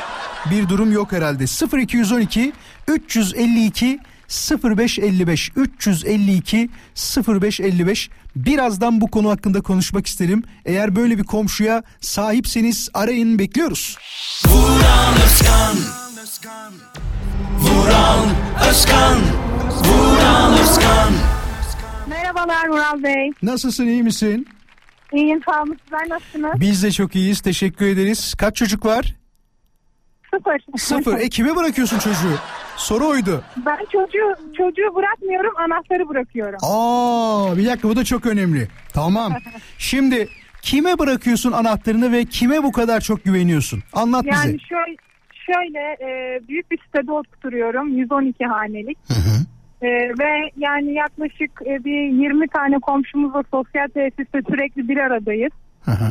bir 0.51 0.69
durum 0.69 0.93
yok 0.93 1.13
herhalde. 1.13 1.45
0212 1.79 2.53
352 2.89 4.01
0555 4.65 5.51
352 5.57 6.71
0555 7.29 8.11
birazdan 8.37 9.01
bu 9.01 9.11
konu 9.11 9.31
hakkında 9.31 9.61
konuşmak 9.61 10.07
isterim. 10.07 10.43
Eğer 10.65 10.97
böyle 10.97 11.19
bir 11.19 11.25
komşuya 11.25 11.83
sahipseniz 12.01 12.89
arayın 12.95 13.39
bekliyoruz. 13.39 13.97
Vuran 14.47 15.15
Özkan 15.27 15.77
Vuran 17.61 18.29
Özkan 18.71 19.19
Vuran 19.85 20.59
Özkan 20.59 21.38
Merhabalar 22.47 22.69
Mural 22.69 23.03
Bey. 23.03 23.33
Nasılsın 23.43 23.87
iyi 23.87 24.03
misin? 24.03 24.47
İyiyim 25.13 25.41
sağ 25.49 25.63
olun. 25.63 25.79
Sizler 25.85 26.09
nasılsınız? 26.09 26.61
Biz 26.61 26.83
de 26.83 26.91
çok 26.91 27.17
iyiyiz 27.17 27.41
teşekkür 27.41 27.87
ederiz. 27.87 28.35
Kaç 28.35 28.57
çocuk 28.57 28.85
var? 28.87 29.15
Sıfır. 30.35 30.79
Sıfır. 30.79 31.19
E 31.21 31.29
kime 31.29 31.57
bırakıyorsun 31.57 31.99
çocuğu? 31.99 32.39
Soru 32.77 33.07
oydu. 33.07 33.43
Ben 33.67 33.77
çocuğu 33.77 34.35
çocuğu 34.57 34.95
bırakmıyorum 34.95 35.53
anahtarı 35.57 36.09
bırakıyorum. 36.09 36.59
Aa 36.63 37.57
bir 37.57 37.67
dakika 37.67 37.89
bu 37.89 37.97
da 37.97 38.05
çok 38.05 38.27
önemli. 38.27 38.69
Tamam. 38.93 39.33
Şimdi 39.79 40.29
kime 40.63 40.99
bırakıyorsun 40.99 41.53
anahtarını 41.53 42.13
ve 42.13 42.25
kime 42.25 42.63
bu 42.63 42.73
kadar 42.73 43.01
çok 43.01 43.25
güveniyorsun? 43.25 43.83
Anlat 43.93 44.25
bize. 44.25 44.37
Yani 44.49 44.61
şöyle, 44.61 44.97
şöyle 45.47 45.79
e, 46.11 46.41
büyük 46.49 46.71
bir 46.71 46.79
sitede 46.87 47.13
oturuyorum 47.13 47.89
112 47.99 48.45
hanelik. 48.45 48.99
E, 49.83 49.89
ve 50.19 50.51
yani 50.57 50.93
yaklaşık 50.93 51.51
e, 51.67 51.85
bir 51.85 52.03
20 52.03 52.49
tane 52.49 52.79
komşumuzla 52.79 53.43
sosyal 53.51 53.89
tesiste 53.89 54.43
sürekli 54.49 54.89
bir 54.89 54.97
aradayız. 54.97 55.53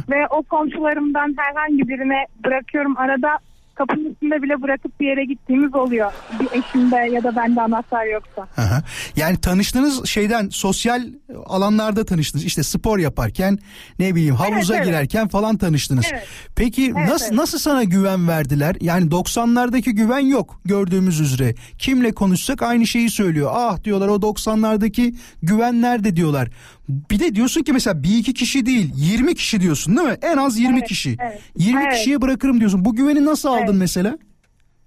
Ve 0.10 0.28
o 0.30 0.44
komşularımdan 0.44 1.36
herhangi 1.38 1.88
birine 1.88 2.26
bırakıyorum. 2.46 2.98
Arada 2.98 3.38
kapının 3.78 4.12
üstünde 4.12 4.42
bile 4.42 4.62
bırakıp 4.62 5.00
bir 5.00 5.08
yere 5.08 5.26
gittiğimiz 5.26 5.76
oluyor. 5.76 6.12
Bir 6.40 6.48
eşimde 6.60 6.96
ya 6.96 7.24
da 7.24 7.36
bende 7.36 7.62
anahtar 7.62 8.06
yoksa. 8.06 8.48
Aha. 8.58 8.84
Yani 9.16 9.38
tanıştığınız 9.38 10.06
şeyden 10.06 10.50
sosyal 10.50 11.04
alanlarda 11.46 12.06
tanıştınız. 12.06 12.46
İşte 12.46 12.64
spor 12.64 13.00
yaparken 13.00 13.60
ne 14.00 14.16
bileyim 14.16 14.36
havuza 14.36 14.76
evet. 14.76 14.86
girerken 14.86 15.28
falan 15.28 15.58
tanıştınız. 15.58 16.06
Evet. 16.12 16.28
Peki 16.56 16.94
Evet, 16.98 17.10
nasıl 17.10 17.26
evet. 17.26 17.36
nasıl 17.38 17.60
sana 17.60 17.84
güven 17.84 18.28
verdiler? 18.28 18.76
Yani 18.82 19.06
90'lardaki 19.10 19.90
güven 19.90 20.20
yok 20.20 20.62
gördüğümüz 20.66 21.20
üzere. 21.20 21.56
Kimle 21.78 22.12
konuşsak 22.12 22.62
aynı 22.62 22.88
şeyi 22.88 23.10
söylüyor. 23.10 23.52
Ah 23.54 23.84
diyorlar 23.84 24.08
o 24.08 24.16
90'lardaki 24.16 25.16
güven 25.44 25.82
nerede 25.82 26.16
diyorlar. 26.16 26.50
Bir 26.90 27.20
de 27.20 27.36
diyorsun 27.36 27.64
ki 27.64 27.74
mesela 27.74 28.04
bir 28.04 28.18
iki 28.18 28.34
kişi 28.34 28.66
değil 28.66 28.92
20 28.96 29.36
kişi 29.36 29.62
diyorsun 29.62 29.98
değil 29.98 30.08
mi? 30.08 30.16
En 30.22 30.38
az 30.38 30.60
20 30.60 30.78
Evet, 30.80 30.88
kişi. 30.88 31.16
evet. 31.22 31.42
20 31.58 31.82
Evet. 31.82 31.94
kişiye 31.94 32.22
bırakırım 32.22 32.60
diyorsun. 32.60 32.86
Bu 32.86 32.96
güveni 32.96 33.26
nasıl 33.26 33.50
aldın 33.50 33.64
Evet. 33.68 33.76
mesela? 33.80 34.18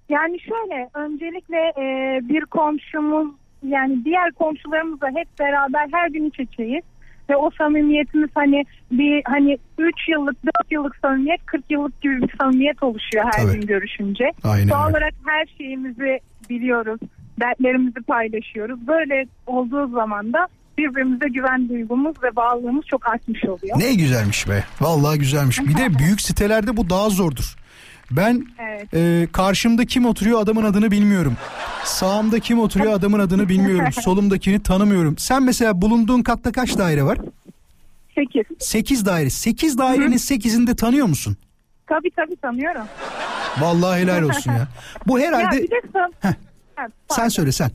Yani 0.09 0.37
şöyle 0.39 0.89
öncelikle 0.93 1.57
e, 1.57 1.83
bir 2.29 2.41
komşumuz 2.45 3.27
yani 3.67 4.05
diğer 4.05 4.31
komşularımızla 4.31 5.07
hep 5.07 5.39
beraber 5.39 5.87
her 5.91 6.09
gün 6.09 6.25
iç 6.29 6.39
içeyiz. 6.39 6.83
ve 7.29 7.35
o 7.35 7.49
samimiyetimiz 7.57 8.29
hani 8.35 8.63
bir 8.91 9.21
hani 9.25 9.57
3 9.77 9.95
yıllık 10.09 10.45
4 10.45 10.71
yıllık 10.71 10.95
samimiyet 10.95 11.45
40 11.45 11.71
yıllık 11.71 12.01
gibi 12.01 12.21
bir 12.21 12.29
samimiyet 12.41 12.83
oluşuyor 12.83 13.25
her 13.33 13.45
Tabii. 13.45 13.59
gün 13.59 13.67
görüşünce. 13.67 14.31
Aynen 14.43 14.69
Doğal 14.69 14.89
olarak 14.91 15.13
her 15.25 15.45
şeyimizi 15.57 16.19
biliyoruz. 16.49 16.99
Dertlerimizi 17.39 18.01
paylaşıyoruz. 18.01 18.87
Böyle 18.87 19.25
olduğu 19.47 19.87
zaman 19.87 20.33
da 20.33 20.47
birbirimize 20.77 21.27
güven 21.27 21.69
duygumuz 21.69 22.23
ve 22.23 22.35
bağlılığımız 22.35 22.85
çok 22.85 23.07
artmış 23.07 23.45
oluyor. 23.45 23.79
Ne 23.79 23.93
güzelmiş 23.93 24.49
be. 24.49 24.63
Vallahi 24.81 25.19
güzelmiş. 25.19 25.59
Bir 25.59 25.77
de 25.77 25.99
büyük 25.99 26.21
sitelerde 26.21 26.77
bu 26.77 26.89
daha 26.89 27.09
zordur. 27.09 27.55
Ben 28.11 28.45
Evet. 28.59 28.93
e, 28.93 29.27
karşımda 29.31 29.85
kim 29.85 30.05
oturuyor 30.05 30.41
adamın 30.41 30.63
adını 30.63 30.91
bilmiyorum. 30.91 31.37
Sağımda 31.83 32.39
kim 32.39 32.59
oturuyor 32.59 32.93
adamın 32.93 33.19
adını 33.19 33.49
bilmiyorum. 33.49 33.91
Solumdakini 34.01 34.63
tanımıyorum. 34.63 35.17
Sen 35.17 35.43
mesela 35.43 35.81
bulunduğun 35.81 36.23
katta 36.23 36.51
kaç 36.51 36.77
daire 36.77 37.03
var? 37.03 37.17
8. 38.15 38.43
8 38.59 39.05
daire. 39.05 39.29
8 39.29 39.77
dairenin 39.77 40.17
8'ini 40.17 40.67
de 40.67 40.75
tanıyor 40.75 41.07
musun? 41.07 41.37
Tabii 41.87 42.11
tabii 42.15 42.35
tanıyorum. 42.35 42.81
Vallahi 43.59 44.01
helal 44.01 44.21
olsun 44.23 44.51
ya. 44.51 44.67
Bu 45.07 45.19
herhalde 45.25 45.55
Ya 45.55 45.61
bir 45.61 45.69
de 45.71 45.81
Heh. 46.19 46.33
Ha, 46.75 46.87
sen 47.09 47.27
söyle 47.27 47.51
sen. 47.51 47.71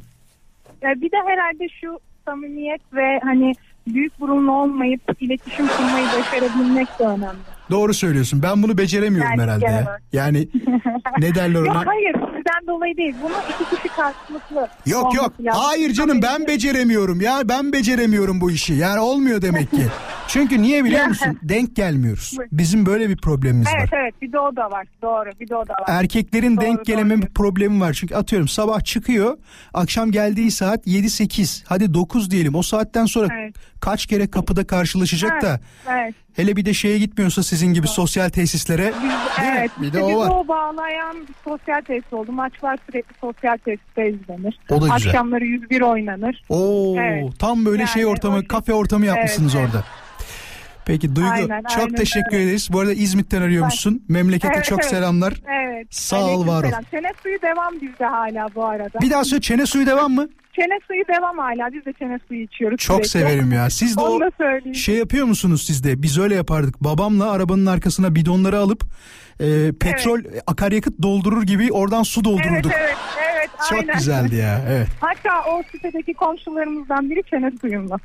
Ya 0.83 0.91
bir 1.01 1.13
de 1.13 1.17
herhalde 1.27 1.69
şu 1.81 1.99
samimiyet 2.27 2.81
ve 2.95 3.21
hani 3.25 3.53
büyük 3.87 4.21
burunlu 4.21 4.53
olmayıp 4.53 5.01
iletişim 5.21 5.69
kurmayı 5.69 6.07
başarabilmek 6.13 6.99
de 6.99 7.05
önemli. 7.05 7.56
Doğru 7.71 7.95
söylüyorsun. 7.95 8.43
Ben 8.43 8.63
bunu 8.63 8.79
beceremiyorum 8.79 9.31
Yani 9.31 9.43
herhalde 9.43 9.67
olarak. 9.67 10.03
Yani 10.13 10.49
ne 11.19 11.35
derler 11.35 11.59
Yok 11.65 11.69
ona? 11.77 11.87
hayır 11.87 12.13
sizden 12.13 12.67
dolayı 12.67 12.97
değil. 12.97 13.15
Bunu 13.23 13.33
iki 13.61 13.77
kişi 13.77 13.89
karşılıklı 13.97 14.69
Yok 14.87 15.15
yok. 15.15 15.33
lazım. 15.41 15.63
Hayır 15.65 15.93
canım 15.93 16.23
ben 16.23 16.47
beceremiyorum 16.47 17.21
ya. 17.21 17.41
Ben 17.49 17.73
beceremiyorum 17.73 18.41
bu 18.41 18.51
işi. 18.51 18.75
Yani 18.75 19.01
olmuyor 19.01 19.43
demek 19.43 19.71
ki. 19.71 19.87
Çünkü 20.29 20.63
niye 20.63 20.85
biliyor 20.85 21.07
musun? 21.07 21.39
Denk 21.43 21.77
gelmiyoruz. 21.77 22.37
Bizim 22.53 22.87
böyle 22.87 23.09
bir 23.09 23.17
problemimiz 23.17 23.69
Evet 23.79 23.93
var. 23.93 23.99
evet 24.03 24.23
bir 24.23 24.33
de 24.33 24.39
o 24.39 24.57
da 24.57 24.71
var. 24.71 24.87
Doğru 25.03 25.31
bir 25.41 25.49
de 25.49 25.57
o 25.57 25.69
da 25.69 25.73
var. 25.73 25.85
Erkeklerin 25.87 26.57
Doğru, 26.57 26.65
denk 26.65 26.77
doğru 26.77 26.85
geleme 26.85 27.09
diyorsun. 27.09 27.35
problemi 27.35 27.81
var. 27.81 27.93
Çünkü 27.93 28.15
atıyorum 28.15 28.49
sabah 28.49 28.85
çıkıyor. 28.85 29.39
Akşam 29.75 30.11
geldiği 30.11 30.51
saat 30.51 30.87
7-8. 30.87 31.63
Hadi 31.67 31.95
9 31.95 32.31
diyelim. 32.31 32.55
O 32.55 32.63
saatten 32.63 33.07
sonra 33.07 33.29
Evet. 33.41 33.55
kaç 33.81 34.07
kere 34.07 34.27
kapıda 34.27 34.67
karşılaşacak 34.67 35.43
da. 35.43 35.61
Evet. 35.91 36.15
Hele 36.33 36.57
bir 36.57 36.65
de 36.65 36.75
şeye 36.75 36.99
gitmiyorsa 36.99 37.43
sizin 37.57 37.75
gibi 37.75 37.89
sosyal 37.89 38.29
tesislere. 38.29 38.83
Değil 38.83 38.95
mi? 38.95 39.13
Evet. 39.45 39.71
Bir 39.81 39.87
işte 39.87 39.99
de 39.99 40.03
o 40.03 40.19
var. 40.19 40.31
o 40.31 40.49
bağlayan 40.49 41.17
bir 41.29 41.35
sosyal 41.45 41.81
tesis 41.81 42.13
oldu. 42.13 42.33
Maçlar 42.33 42.79
sürekli 42.87 43.15
sosyal 43.21 43.57
tesiste 43.57 44.09
izlenir. 44.09 44.59
O 44.71 44.75
da 44.83 44.97
güzel. 44.97 45.11
Akşamları 45.11 45.45
101 45.45 45.81
oynanır. 45.81 46.43
Oo, 46.49 46.97
Evet. 47.01 47.39
tam 47.39 47.65
böyle 47.65 47.83
Yani 47.83 47.89
şey 47.91 48.07
ortamı, 48.07 48.37
o 48.39 48.49
kafe 48.49 48.75
ortamı 48.75 49.07
yapmışsınız 49.07 49.55
Evet, 49.55 49.67
orada. 49.67 49.85
Peki 50.87 51.17
Duygu 51.17 51.31
Aynen, 51.31 51.63
çok 51.63 51.83
aynen 51.83 51.95
teşekkür 51.95 52.37
ederiz. 52.37 52.69
Bu 52.73 52.81
arada 52.81 52.93
İzmit'ten 52.93 53.43
arıyormuşsun. 53.43 54.05
Memlekete 54.09 54.55
Evet, 54.55 54.65
çok 54.65 54.81
evet. 54.81 54.91
selamlar. 54.91 55.35
Evet. 55.63 55.87
Sağ 55.91 56.25
ol, 56.25 56.47
var 56.47 56.65
ol. 56.65 56.71
Çene 56.91 57.13
suyu 57.23 57.43
devam 57.43 57.75
bizde 57.81 58.05
hala 58.05 58.49
bu 58.55 58.65
arada. 58.65 59.01
Bir 59.01 59.11
daha 59.11 59.25
söyle 59.25 59.41
çene 59.41 59.67
suyu 59.67 59.87
devam 59.87 60.13
mı? 60.13 60.29
Çene 60.57 60.79
suyu 60.87 61.03
devam 61.17 61.39
hala. 61.39 61.73
Biz 61.73 61.85
de 61.85 61.93
çene 61.99 62.19
suyu 62.29 62.43
içiyoruz. 62.43 62.79
Çok 62.79 63.07
sürekli. 63.07 63.09
severim 63.29 63.53
ya. 63.53 63.71
Siz 63.71 63.97
de 63.97 64.01
Onu 64.01 64.15
o 64.15 64.21
da 64.21 64.31
söyleyeyim. 64.39 64.75
şey 64.75 64.95
yapıyor 64.95 65.27
musunuz 65.27 65.63
siz 65.67 65.85
de? 65.85 66.03
Biz 66.03 66.19
öyle 66.19 66.35
yapardık. 66.35 66.81
Babamla 66.85 67.31
arabanın 67.31 67.67
arkasına 67.67 68.15
bidonları 68.15 68.59
alıp 68.59 68.83
e, 69.41 69.73
petrol 69.81 70.21
akaryakıt 70.47 71.03
doldurur 71.03 71.43
gibi 71.43 71.73
oradan 71.73 72.03
su 72.03 72.21
Evet 72.21 72.25
doldururduk. 72.25 72.73
evet 72.81 72.97
evet 73.37 73.51
Çok 73.71 73.79
aynen. 73.79 73.95
güzeldi 73.95 74.37
ya. 74.37 74.61
Evet. 74.69 74.89
Hatta 75.01 75.51
o 75.51 75.63
sitedeki 75.73 76.15
komşularımızdan 76.15 77.11
biri 77.11 77.23
çene 77.31 77.51
suyumla. 77.61 77.97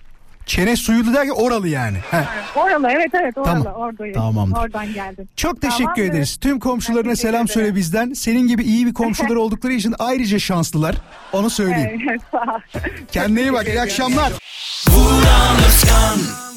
Çene 0.46 0.76
suyulu 0.76 1.14
derken 1.14 1.34
oralı 1.34 1.68
yani. 1.68 1.98
He. 2.12 2.24
Oralı 2.56 2.88
evet 2.92 3.10
evet 3.14 3.38
oralı 3.38 3.64
Tamam. 3.64 3.74
oradayım. 3.82 4.14
Tamamdır. 4.14 4.58
Oradan 4.58 4.94
geldim. 4.94 5.28
Çok 5.36 5.62
teşekkür 5.62 5.84
Tamamdır. 5.84 6.04
ederiz. 6.04 6.38
Tüm 6.42 6.60
komşularına 6.60 7.10
Ben 7.10 7.14
teşekkür 7.14 7.32
selam 7.32 7.48
söyle 7.48 7.76
bizden. 7.76 8.14
Senin 8.14 8.48
gibi 8.48 8.64
iyi 8.64 8.86
bir 8.86 8.94
komşuları 8.94 9.40
oldukları 9.42 9.74
için 9.74 9.96
ayrıca 10.00 10.40
şanslılar. 10.40 10.96
Onu 11.34 11.50
söyleyeyim. 11.50 12.02
Evet 12.10 12.22
sağ 12.32 12.38
ol. 12.38 12.60
Kendine 13.12 13.42
iyi 13.42 13.54
bak. 13.54 13.68
İyi 13.68 13.82
akşamlar. 13.82 14.32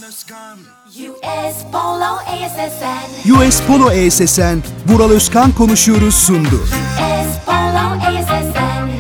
Özkan 0.09 0.59
US 0.99 1.57
Polo 1.73 2.19
ASSN 2.27 3.33
US 3.33 3.63
Polo 3.63 3.91
ESSN, 3.91 4.59
Vural 4.87 5.11
Özkan 5.11 5.53
konuşuyoruz 5.53 6.15
sundu. 6.15 6.63
US 6.65 7.45
Polo 7.47 7.85
ASSN 8.07 8.91